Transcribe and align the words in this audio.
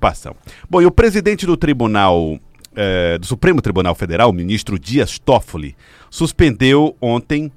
participação. 0.00 0.34
Bom, 0.68 0.80
e 0.80 0.86
o 0.86 0.90
presidente 0.90 1.46
do 1.46 1.56
Tribunal, 1.56 2.40
eh, 2.74 3.18
do 3.18 3.26
Supremo 3.26 3.60
Tribunal 3.60 3.94
Federal, 3.94 4.32
ministro 4.32 4.78
Dias 4.78 5.18
Toffoli, 5.18 5.76
suspendeu 6.08 6.96
ontem 7.00 7.52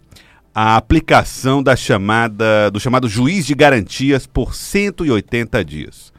a 0.54 0.76
aplicação 0.76 1.64
da 1.64 1.76
chamada, 1.76 2.70
do 2.70 2.80
chamado 2.80 3.08
juiz 3.08 3.46
de 3.46 3.56
garantias 3.56 4.28
por 4.28 4.54
180 4.54 5.64
dias. 5.64 6.14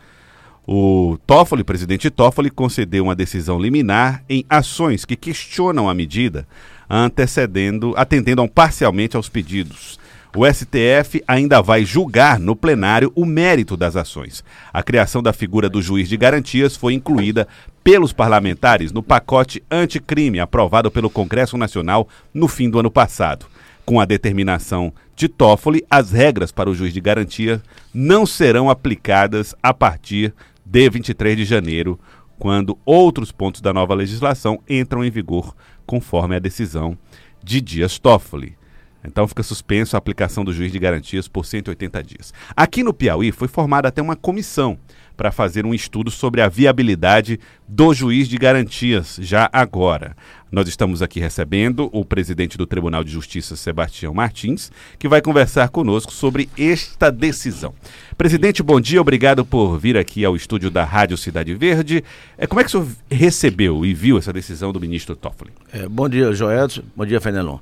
O 0.66 1.18
Toffoli, 1.26 1.62
presidente 1.62 2.10
Toffoli, 2.10 2.50
concedeu 2.50 3.04
uma 3.04 3.14
decisão 3.14 3.60
liminar 3.60 4.24
em 4.28 4.44
ações 4.48 5.04
que 5.04 5.14
questionam 5.14 5.88
a 5.88 5.94
medida, 5.94 6.48
antecedendo, 6.88 7.92
atendendo 7.96 8.48
parcialmente 8.48 9.14
aos 9.14 9.28
pedidos. 9.28 9.98
O 10.36 10.44
STF 10.44 11.22
ainda 11.28 11.62
vai 11.62 11.84
julgar 11.84 12.40
no 12.40 12.56
plenário 12.56 13.12
o 13.14 13.24
mérito 13.24 13.76
das 13.76 13.94
ações. 13.94 14.42
A 14.72 14.82
criação 14.82 15.22
da 15.22 15.32
figura 15.32 15.68
do 15.68 15.80
juiz 15.80 16.08
de 16.08 16.16
garantias 16.16 16.74
foi 16.74 16.92
incluída 16.92 17.46
pelos 17.84 18.12
parlamentares 18.12 18.90
no 18.90 19.00
pacote 19.00 19.62
anticrime 19.70 20.40
aprovado 20.40 20.90
pelo 20.90 21.08
Congresso 21.08 21.56
Nacional 21.56 22.08
no 22.32 22.48
fim 22.48 22.68
do 22.68 22.80
ano 22.80 22.90
passado. 22.90 23.46
Com 23.86 24.00
a 24.00 24.04
determinação 24.04 24.92
de 25.14 25.28
Toffoli, 25.28 25.86
as 25.88 26.10
regras 26.10 26.50
para 26.50 26.68
o 26.68 26.74
juiz 26.74 26.92
de 26.92 27.00
garantia 27.00 27.62
não 27.92 28.26
serão 28.26 28.68
aplicadas 28.68 29.54
a 29.62 29.72
partir 29.72 30.34
de 30.66 30.90
23 30.90 31.36
de 31.36 31.44
janeiro, 31.44 31.96
quando 32.40 32.76
outros 32.84 33.30
pontos 33.30 33.60
da 33.60 33.72
nova 33.72 33.94
legislação 33.94 34.58
entram 34.68 35.04
em 35.04 35.10
vigor, 35.10 35.54
conforme 35.86 36.34
a 36.34 36.40
decisão 36.40 36.98
de 37.40 37.60
Dias 37.60 38.00
Toffoli. 38.00 38.56
Então 39.04 39.28
fica 39.28 39.42
suspenso 39.42 39.96
a 39.96 39.98
aplicação 39.98 40.44
do 40.44 40.52
juiz 40.52 40.72
de 40.72 40.78
garantias 40.78 41.28
por 41.28 41.44
180 41.44 42.02
dias. 42.02 42.32
Aqui 42.56 42.82
no 42.82 42.94
Piauí 42.94 43.30
foi 43.30 43.48
formada 43.48 43.88
até 43.88 44.00
uma 44.00 44.16
comissão 44.16 44.78
para 45.16 45.30
fazer 45.30 45.64
um 45.64 45.74
estudo 45.74 46.10
sobre 46.10 46.40
a 46.40 46.48
viabilidade 46.48 47.38
do 47.68 47.94
juiz 47.94 48.28
de 48.28 48.36
garantias 48.36 49.18
já 49.20 49.48
agora. 49.52 50.16
Nós 50.50 50.68
estamos 50.68 51.02
aqui 51.02 51.18
recebendo 51.18 51.88
o 51.92 52.04
presidente 52.04 52.56
do 52.56 52.66
Tribunal 52.66 53.02
de 53.02 53.10
Justiça, 53.10 53.56
Sebastião 53.56 54.14
Martins, 54.14 54.70
que 54.98 55.08
vai 55.08 55.20
conversar 55.20 55.68
conosco 55.68 56.12
sobre 56.12 56.48
esta 56.56 57.10
decisão. 57.10 57.74
Presidente, 58.16 58.62
bom 58.62 58.80
dia, 58.80 59.00
obrigado 59.00 59.44
por 59.44 59.78
vir 59.78 59.96
aqui 59.96 60.24
ao 60.24 60.36
estúdio 60.36 60.70
da 60.70 60.84
Rádio 60.84 61.16
Cidade 61.16 61.54
Verde. 61.54 62.04
É, 62.38 62.46
como 62.46 62.60
é 62.60 62.64
que 62.64 62.68
o 62.68 62.70
senhor 62.70 62.88
recebeu 63.10 63.84
e 63.84 63.92
viu 63.92 64.18
essa 64.18 64.32
decisão 64.32 64.72
do 64.72 64.80
ministro 64.80 65.16
Toffoli? 65.16 65.52
É, 65.72 65.88
bom 65.88 66.08
dia, 66.08 66.32
Joelson. 66.32 66.82
Bom 66.96 67.04
dia, 67.04 67.20
Fenelon. 67.20 67.58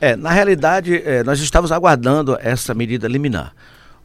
É, 0.00 0.16
na 0.16 0.30
realidade, 0.30 0.96
é, 1.04 1.22
nós 1.22 1.40
estávamos 1.40 1.72
aguardando 1.72 2.36
essa 2.40 2.74
medida 2.74 3.08
liminar. 3.08 3.54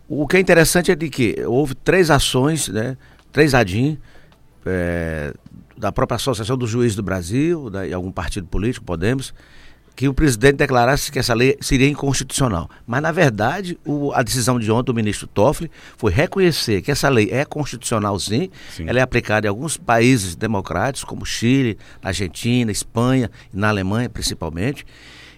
O 0.08 0.28
que 0.28 0.38
é 0.38 0.40
interessante 0.40 0.92
é 0.92 0.95
de 0.95 1.09
que 1.09 1.36
houve 1.45 1.76
três 1.76 2.09
ações, 2.09 2.68
né, 2.68 2.98
três 3.32 3.54
ADIM, 3.54 3.98
é, 4.66 5.34
da 5.78 5.92
própria 5.92 6.16
Associação 6.16 6.58
dos 6.58 6.70
Juízes 6.70 6.95
do 6.95 7.04
Brasil, 7.04 7.70
da, 7.70 7.88
e 7.88 7.94
algum 7.94 8.12
partido 8.12 8.48
político, 8.48 8.86
Podemos, 8.86 9.34
que 10.00 10.08
o 10.08 10.14
presidente 10.14 10.56
declarasse 10.56 11.12
que 11.12 11.20
essa 11.20 11.34
lei 11.34 11.58
seria 11.60 11.88
inconstitucional. 11.88 12.70
Mas, 12.88 13.02
na 13.02 13.12
verdade, 13.12 13.78
o, 13.86 14.14
a 14.14 14.23
decisão 14.23 14.58
de 14.58 14.72
ontem 14.72 14.86
do 14.86 14.94
ministro 14.94 15.28
Toffoli 15.28 15.70
foi 15.98 16.10
reconhecer 16.12 16.82
que 16.82 16.90
essa 16.90 17.10
lei 17.10 17.30
é 17.32 17.44
constitucional, 17.44 18.17
sim. 18.17 18.50
sim. 18.73 18.86
Ela 18.88 19.00
é 19.00 19.02
aplicada 19.02 19.45
em 19.45 19.50
alguns 19.50 19.76
países 19.76 20.36
democráticos, 20.38 21.04
como 21.04 21.26
Chile, 21.26 21.78
Argentina, 22.02 22.72
Espanha 22.72 23.30
e 23.54 23.58
na 23.58 23.67
Alemanha, 23.67 24.10
principalmente. 24.10 24.86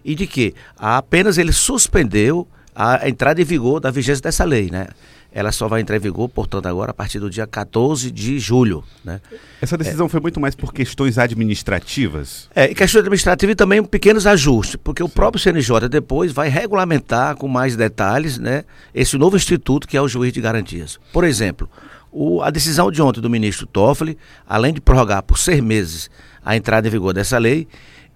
E 0.04 0.16
de 0.16 0.28
que 0.28 0.54
apenas 0.78 1.38
ele 1.38 1.52
suspendeu 1.52 2.48
a 2.76 3.08
entrada 3.08 3.42
em 3.42 3.46
vigor 3.46 3.80
da 3.80 3.92
vigência 3.92 4.24
dessa 4.24 4.44
lei, 4.44 4.70
né? 4.72 4.88
ela 5.34 5.52
só 5.52 5.68
vai 5.68 5.80
entrar 5.80 5.96
em 5.96 6.00
vigor, 6.00 6.28
portanto, 6.28 6.66
agora 6.66 6.92
a 6.92 6.94
partir 6.94 7.18
do 7.18 7.30
dia 7.30 7.48
14 7.48 8.12
de 8.12 8.38
julho. 8.38 8.84
Né? 9.04 9.22
Essa 9.62 9.78
decisão 9.78 10.08
é, 10.08 10.10
foi 10.10 10.20
muito 10.20 10.42
mais 10.42 10.56
por 10.56 10.74
questões 10.74 11.18
administrativas? 11.18 12.50
É, 12.54 12.66
e 12.66 12.76
questões 12.76 13.02
administrativas 13.02 13.54
e 13.54 13.56
também 13.56 13.82
pequenos 13.82 14.28
ajustes, 14.28 14.76
porque 14.76 15.02
o 15.02 15.08
próprio 15.08 15.42
CNJ 15.42 15.88
depois 15.88 16.34
vai 16.34 16.50
regulamentar 16.50 17.38
com 17.38 17.48
mais 17.48 17.78
detalhes 17.78 18.38
né, 18.38 18.66
esse 18.94 19.18
novo 19.18 19.38
instituto 19.38 19.88
que 19.88 19.96
é 19.96 20.02
o 20.02 20.08
juiz 20.08 20.34
de 20.34 20.42
garantias. 20.42 21.00
Por 21.14 21.24
exemplo, 21.24 21.70
o, 22.12 22.42
a 22.42 22.50
decisão 22.50 22.92
de 22.92 23.02
ontem 23.02 23.22
do 23.22 23.30
ministro 23.30 23.66
Toffoli, 23.66 24.18
além 24.46 24.74
de 24.74 24.82
prorrogar 24.82 25.24
por 25.24 25.38
seis 25.38 25.62
meses 25.62 26.10
a 26.44 26.58
entrada 26.58 26.90
em 26.90 26.92
vigor 26.92 27.14
dessa 27.14 27.38
lei, 27.38 27.70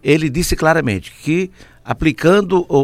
ele 0.03 0.29
disse 0.29 0.55
claramente 0.55 1.13
que 1.23 1.49
aplicando 1.85 2.65
o, 2.67 2.77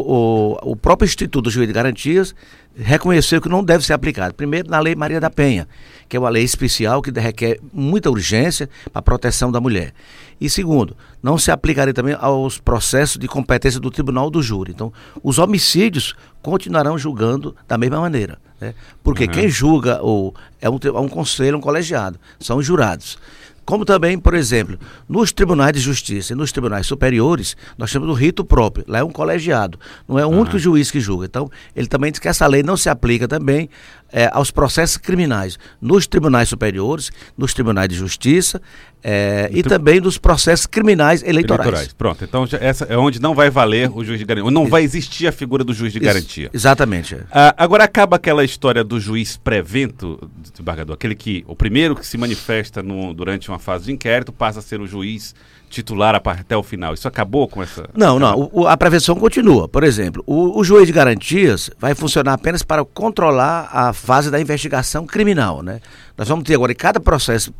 o, 0.64 0.70
o 0.72 0.76
próprio 0.76 1.06
Instituto 1.06 1.42
do 1.42 1.50
Juiz 1.50 1.66
de 1.66 1.74
Garantias, 1.74 2.34
reconheceu 2.74 3.40
que 3.40 3.48
não 3.48 3.62
deve 3.62 3.84
ser 3.84 3.92
aplicado. 3.92 4.34
Primeiro, 4.34 4.70
na 4.70 4.78
Lei 4.78 4.94
Maria 4.94 5.20
da 5.20 5.28
Penha, 5.28 5.68
que 6.08 6.16
é 6.16 6.20
uma 6.20 6.28
lei 6.28 6.44
especial 6.44 7.02
que 7.02 7.10
requer 7.10 7.58
muita 7.72 8.08
urgência 8.08 8.70
para 8.92 9.00
a 9.00 9.02
proteção 9.02 9.50
da 9.50 9.60
mulher. 9.60 9.92
E 10.40 10.48
segundo, 10.48 10.96
não 11.22 11.36
se 11.36 11.50
aplicaria 11.50 11.92
também 11.92 12.16
aos 12.18 12.58
processos 12.58 13.18
de 13.18 13.28
competência 13.28 13.80
do 13.80 13.90
Tribunal 13.90 14.30
do 14.30 14.42
Júri. 14.42 14.72
Então, 14.72 14.92
os 15.22 15.38
homicídios 15.38 16.14
continuarão 16.42 16.98
julgando 16.98 17.54
da 17.66 17.78
mesma 17.78 18.00
maneira. 18.00 18.38
Né? 18.60 18.74
Porque 19.02 19.24
uhum. 19.24 19.30
quem 19.30 19.48
julga 19.48 20.02
ou 20.02 20.34
é 20.60 20.68
um, 20.68 20.78
é 20.82 21.00
um 21.00 21.08
conselho, 21.08 21.56
um 21.56 21.60
colegiado, 21.60 22.18
são 22.38 22.58
os 22.58 22.66
jurados. 22.66 23.16
Como 23.64 23.84
também, 23.84 24.18
por 24.18 24.34
exemplo, 24.34 24.76
nos 25.08 25.32
tribunais 25.32 25.72
de 25.72 25.78
justiça 25.78 26.32
e 26.32 26.36
nos 26.36 26.50
tribunais 26.50 26.84
superiores, 26.84 27.56
nós 27.78 27.92
temos 27.92 28.08
o 28.08 28.12
rito 28.12 28.44
próprio. 28.44 28.84
Lá 28.88 28.98
é 28.98 29.04
um 29.04 29.10
colegiado, 29.10 29.78
não 30.08 30.18
é 30.18 30.26
o 30.26 30.28
único 30.28 30.58
juiz 30.58 30.90
que 30.90 30.98
julga. 30.98 31.26
Então, 31.26 31.48
ele 31.74 31.86
também 31.86 32.10
diz 32.10 32.18
que 32.18 32.26
essa 32.26 32.46
lei 32.46 32.62
não 32.64 32.76
se 32.76 32.88
aplica 32.88 33.28
também 33.28 33.70
é, 34.12 34.28
aos 34.32 34.50
processos 34.50 34.96
criminais 34.96 35.58
nos 35.80 36.06
tribunais 36.06 36.48
superiores, 36.48 37.10
nos 37.36 37.54
tribunais 37.54 37.88
de 37.88 37.96
justiça 37.96 38.60
é, 39.02 39.50
e 39.52 39.62
também 39.62 40.00
dos 40.00 40.18
processos 40.18 40.66
criminais 40.66 41.22
eleitorais. 41.22 41.66
eleitorais. 41.66 41.92
Pronto, 41.92 42.22
então 42.22 42.46
essa 42.60 42.84
é 42.84 42.96
onde 42.96 43.20
não 43.20 43.34
vai 43.34 43.50
valer 43.50 43.90
o 43.90 44.04
juiz 44.04 44.18
de 44.18 44.24
garantia, 44.24 44.50
não 44.50 44.66
vai 44.66 44.84
existir 44.84 45.26
a 45.26 45.32
figura 45.32 45.64
do 45.64 45.74
juiz 45.74 45.92
de 45.92 45.98
garantia. 45.98 46.50
exatamente. 46.52 47.16
Ah, 47.30 47.54
agora 47.56 47.84
acaba 47.84 48.16
aquela 48.16 48.44
história 48.44 48.84
do 48.84 49.00
juiz 49.00 49.36
prevento, 49.36 50.30
desembargador, 50.36 50.94
aquele 50.94 51.14
que, 51.14 51.44
o 51.48 51.56
primeiro 51.56 51.96
que 51.96 52.06
se 52.06 52.16
manifesta 52.16 52.82
no, 52.82 53.12
durante 53.12 53.48
uma 53.48 53.58
fase 53.58 53.86
de 53.86 53.92
inquérito 53.92 54.32
passa 54.32 54.60
a 54.60 54.62
ser 54.62 54.80
o 54.80 54.86
juiz 54.86 55.34
titular 55.72 56.14
até 56.14 56.56
o 56.56 56.62
final. 56.62 56.92
Isso 56.92 57.08
acabou 57.08 57.48
com 57.48 57.62
essa. 57.62 57.88
Não, 57.94 58.18
não. 58.18 58.50
O, 58.52 58.68
a 58.68 58.76
prevenção 58.76 59.16
continua. 59.16 59.66
Por 59.66 59.82
exemplo, 59.82 60.22
o, 60.26 60.60
o 60.60 60.62
juiz 60.62 60.86
de 60.86 60.92
garantias 60.92 61.70
vai 61.78 61.94
funcionar 61.94 62.34
apenas 62.34 62.62
para 62.62 62.84
controlar 62.84 63.70
a 63.72 63.92
fase 64.02 64.30
da 64.30 64.40
investigação 64.40 65.06
criminal. 65.06 65.62
Né? 65.62 65.80
Nós 66.18 66.28
vamos 66.28 66.44
ter 66.44 66.54
agora 66.54 66.72
em 66.72 66.76
cada 66.76 66.98
processo 66.98 67.54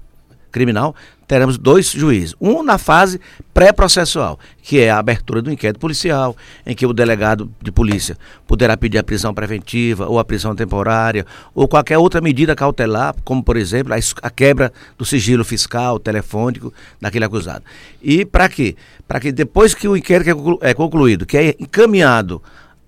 criminal, 0.50 0.94
teremos 1.26 1.56
dois 1.56 1.90
juízes. 1.90 2.34
Um 2.38 2.62
na 2.62 2.76
fase 2.76 3.18
pré-processual, 3.54 4.38
que 4.62 4.78
é 4.78 4.90
a 4.90 4.98
abertura 4.98 5.40
do 5.40 5.50
inquérito 5.50 5.80
policial, 5.80 6.36
em 6.66 6.74
que 6.74 6.84
o 6.84 6.92
delegado 6.92 7.50
de 7.62 7.72
polícia 7.72 8.18
poderá 8.46 8.76
pedir 8.76 8.98
a 8.98 9.02
prisão 9.02 9.32
preventiva 9.32 10.06
ou 10.06 10.18
a 10.18 10.24
prisão 10.24 10.54
temporária 10.54 11.24
ou 11.54 11.66
qualquer 11.66 11.96
outra 11.96 12.20
medida 12.20 12.54
cautelar, 12.54 13.14
como 13.24 13.42
por 13.42 13.56
exemplo 13.56 13.94
a, 13.94 14.30
quebra 14.30 14.70
do 14.98 15.06
sigilo 15.06 15.42
fiscal, 15.42 15.98
telefônico 15.98 16.72
daquele 17.00 17.24
acusado. 17.24 17.64
E 18.02 18.26
para 18.26 18.48
quê? 18.48 18.76
Para 19.08 19.18
que 19.18 19.32
depois 19.32 19.74
que 19.74 19.88
o 19.88 19.96
inquérito 19.96 20.58
é 20.60 20.74
concluído, 20.74 21.24
que 21.24 21.38
é 21.38 21.56
encaminhado 21.58 22.42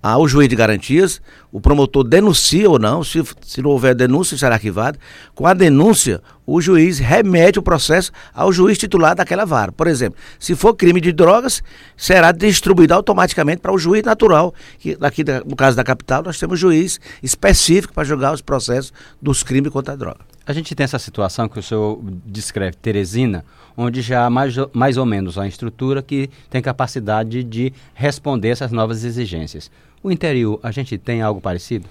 ao 0.07 0.27
juiz 0.27 0.47
de 0.47 0.55
garantias, 0.55 1.19
o 1.51 1.59
promotor 1.59 2.03
denuncia 2.03 2.69
ou 2.69 2.77
não, 2.77 3.03
se, 3.03 3.23
se 3.41 3.59
não 3.59 3.71
houver 3.71 3.95
denúncia, 3.95 4.37
será 4.37 4.53
arquivado. 4.53 4.99
Com 5.33 5.47
a 5.47 5.53
denúncia, 5.55 6.21
o 6.45 6.61
juiz 6.61 6.99
remete 6.99 7.57
o 7.57 7.63
processo 7.63 8.11
ao 8.31 8.53
juiz 8.53 8.77
titular 8.77 9.15
daquela 9.15 9.45
vara. 9.45 9.71
Por 9.71 9.87
exemplo, 9.87 10.19
se 10.39 10.53
for 10.55 10.75
crime 10.75 11.01
de 11.01 11.11
drogas, 11.11 11.63
será 11.97 12.31
distribuído 12.31 12.93
automaticamente 12.93 13.63
para 13.63 13.73
o 13.73 13.79
juiz 13.79 14.03
natural, 14.03 14.53
que 14.77 14.95
aqui 15.01 15.23
no 15.43 15.55
caso 15.55 15.75
da 15.75 15.83
capital 15.83 16.21
nós 16.21 16.37
temos 16.37 16.59
juiz 16.59 16.99
específico 17.23 17.91
para 17.91 18.03
julgar 18.03 18.31
os 18.31 18.41
processos 18.41 18.93
dos 19.19 19.41
crimes 19.41 19.71
contra 19.71 19.93
a 19.93 19.97
droga. 19.97 20.34
A 20.47 20.53
gente 20.53 20.75
tem 20.75 20.83
essa 20.83 20.99
situação 20.99 21.49
que 21.49 21.57
o 21.57 21.63
senhor 21.63 21.99
descreve, 22.25 22.77
Teresina, 22.77 23.43
onde 23.75 24.01
já 24.01 24.25
há 24.25 24.29
mais, 24.29 24.53
mais 24.73 24.95
ou 24.95 25.05
menos 25.05 25.37
uma 25.37 25.47
estrutura 25.47 26.03
que 26.03 26.29
tem 26.49 26.61
capacidade 26.61 27.43
de 27.43 27.73
responder 27.95 28.49
essas 28.49 28.71
novas 28.71 29.03
exigências. 29.03 29.71
O 30.03 30.11
interior, 30.11 30.59
a 30.61 30.69
gente 30.69 30.99
tem 30.99 31.23
algo 31.23 31.41
parecido? 31.41 31.87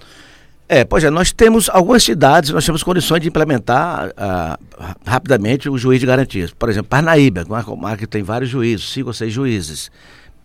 É, 0.69 0.85
pois 0.85 1.03
é, 1.03 1.09
nós 1.09 1.33
temos 1.33 1.69
algumas 1.69 2.01
cidades, 2.01 2.49
nós 2.49 2.65
temos 2.65 2.81
condições 2.81 3.21
de 3.21 3.27
implementar 3.27 4.07
uh, 4.09 4.93
rapidamente 5.05 5.69
o 5.69 5.77
juiz 5.77 5.99
de 5.99 6.05
garantias. 6.05 6.51
Por 6.51 6.69
exemplo, 6.69 6.89
Parnaíba, 6.89 7.43
uma 7.43 7.63
comarca 7.63 7.97
que 7.97 8.07
tem 8.07 8.23
vários 8.23 8.49
juízes, 8.49 8.89
cinco 8.89 9.09
ou 9.09 9.13
seis 9.13 9.33
juízes. 9.33 9.91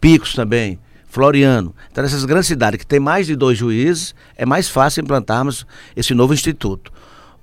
Picos 0.01 0.35
também, 0.35 0.79
Floriano. 1.07 1.75
Então, 1.91 2.03
nessas 2.03 2.25
grandes 2.25 2.49
cidades 2.49 2.79
que 2.79 2.87
tem 2.87 3.01
mais 3.01 3.27
de 3.27 3.37
dois 3.37 3.57
juízes, 3.57 4.15
é 4.37 4.45
mais 4.45 4.69
fácil 4.69 5.01
implantarmos 5.01 5.65
esse 5.97 6.13
novo 6.13 6.35
instituto. 6.35 6.93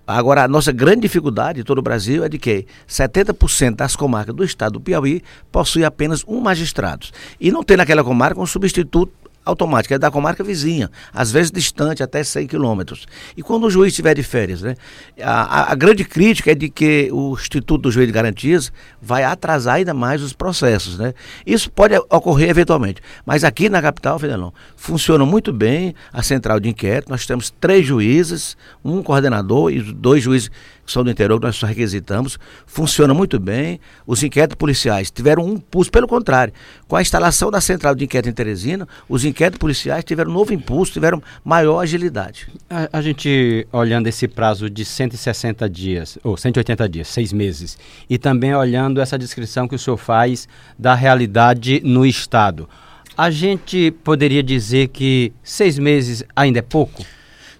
Agora, 0.07 0.45
a 0.45 0.48
nossa 0.48 0.71
grande 0.71 1.01
dificuldade 1.01 1.59
em 1.59 1.63
todo 1.63 1.80
o 1.80 1.81
Brasil 1.81 2.24
é 2.24 2.30
de 2.30 2.39
que 2.39 2.65
70% 2.88 3.75
das 3.75 3.94
comarcas 3.94 4.33
do 4.33 4.42
estado 4.42 4.74
do 4.74 4.80
Piauí 4.80 5.21
possuem 5.51 5.83
apenas 5.83 6.24
um 6.25 6.39
magistrado. 6.39 7.07
E 7.42 7.51
não 7.51 7.62
tem 7.62 7.75
naquela 7.75 8.06
comarca 8.06 8.39
um 8.39 8.45
substituto 8.45 9.12
automática, 9.47 9.95
é 9.95 9.97
da 9.97 10.11
comarca 10.11 10.44
vizinha, 10.44 10.89
às 11.13 11.31
vezes 11.31 11.51
distante, 11.51 12.03
até 12.03 12.23
100 12.23 12.47
quilômetros. 12.47 13.05
E 13.35 13.41
quando 13.41 13.65
o 13.65 13.69
juiz 13.69 13.94
estiver 13.94 14.13
de 14.13 14.23
férias, 14.23 14.61
né? 14.61 14.75
A, 15.21 15.71
a, 15.71 15.75
grande 15.75 16.03
crítica 16.03 16.51
é 16.51 16.55
de 16.55 16.69
que 16.69 17.09
o 17.11 17.33
Instituto 17.33 17.83
do 17.83 17.91
Juiz 17.91 18.07
de 18.07 18.13
Garantias 18.13 18.71
vai 19.01 19.23
atrasar 19.23 19.75
ainda 19.75 19.94
mais 19.94 20.21
os 20.21 20.33
processos, 20.33 20.97
né? 20.97 21.13
Isso 21.45 21.71
pode 21.71 21.95
ocorrer 22.09 22.49
eventualmente, 22.49 23.01
mas 23.25 23.44
aqui 23.44 23.69
na 23.69 23.81
capital, 23.81 24.19
Fidelão, 24.19 24.53
funciona 24.75 25.25
muito 25.25 25.51
bem 25.53 25.95
a 26.11 26.21
central 26.21 26.59
de 26.59 26.69
inquérito, 26.69 27.09
nós 27.09 27.25
temos 27.25 27.50
três 27.59 27.85
juízes, 27.85 28.57
um 28.83 29.01
coordenador 29.01 29.71
e 29.71 29.81
dois 29.81 30.23
juízes 30.23 30.51
que 30.88 30.94
são 30.94 31.04
do 31.04 31.12
interior, 31.12 31.38
que 31.38 31.45
nós 31.45 31.56
só 31.57 31.68
requisitamos, 31.68 32.39
funciona 32.66 33.13
muito 33.13 33.38
bem. 33.39 33.80
Os 34.07 34.24
inquéritos 34.24 34.56
policiais 34.56 35.12
tiveram 35.12 35.45
um 35.45 35.54
impulso, 35.56 35.92
pelo 35.92 36.07
contrário, 36.07 36.54
com 36.88 36.95
a 36.95 37.01
instalação 37.01 37.51
da 37.51 37.60
central 37.60 37.94
de 37.94 38.06
inquérito 38.06 38.30
em 38.30 38.34
Teresina, 38.34 38.88
os 39.10 39.25
inquéritos 39.25 39.60
policiais 39.60 40.06
tiveram 40.06 40.31
um 40.31 40.34
novo 40.34 40.54
impulso, 40.54 40.94
tiveram 40.94 41.22
maior 41.44 41.81
agilidade. 41.81 42.48
A, 42.69 42.88
a 42.94 43.01
gente, 43.01 43.68
olhando 43.72 44.07
esse 44.07 44.28
prazo 44.30 44.69
de 44.69 44.86
160 44.86 45.69
dias, 45.69 46.18
ou 46.24 46.38
180 46.38 46.88
dias, 46.88 47.10
seis 47.10 47.34
meses, 47.34 47.78
e 48.10 48.18
também 48.18 48.56
olhando 48.56 49.01
essa 49.01 49.18
descrição 49.18 49.68
que 49.68 49.75
o 49.75 49.80
senhor 49.80 49.98
faz 49.98 50.48
da 50.80 50.95
realidade 50.95 51.81
no 51.84 52.06
Estado, 52.06 52.69
a 53.18 53.30
gente 53.30 53.92
poderia 54.04 54.42
dizer 54.42 54.88
que 54.88 55.34
seis 55.44 55.78
meses 55.78 56.24
ainda 56.34 56.60
é 56.60 56.62
pouco? 56.62 57.04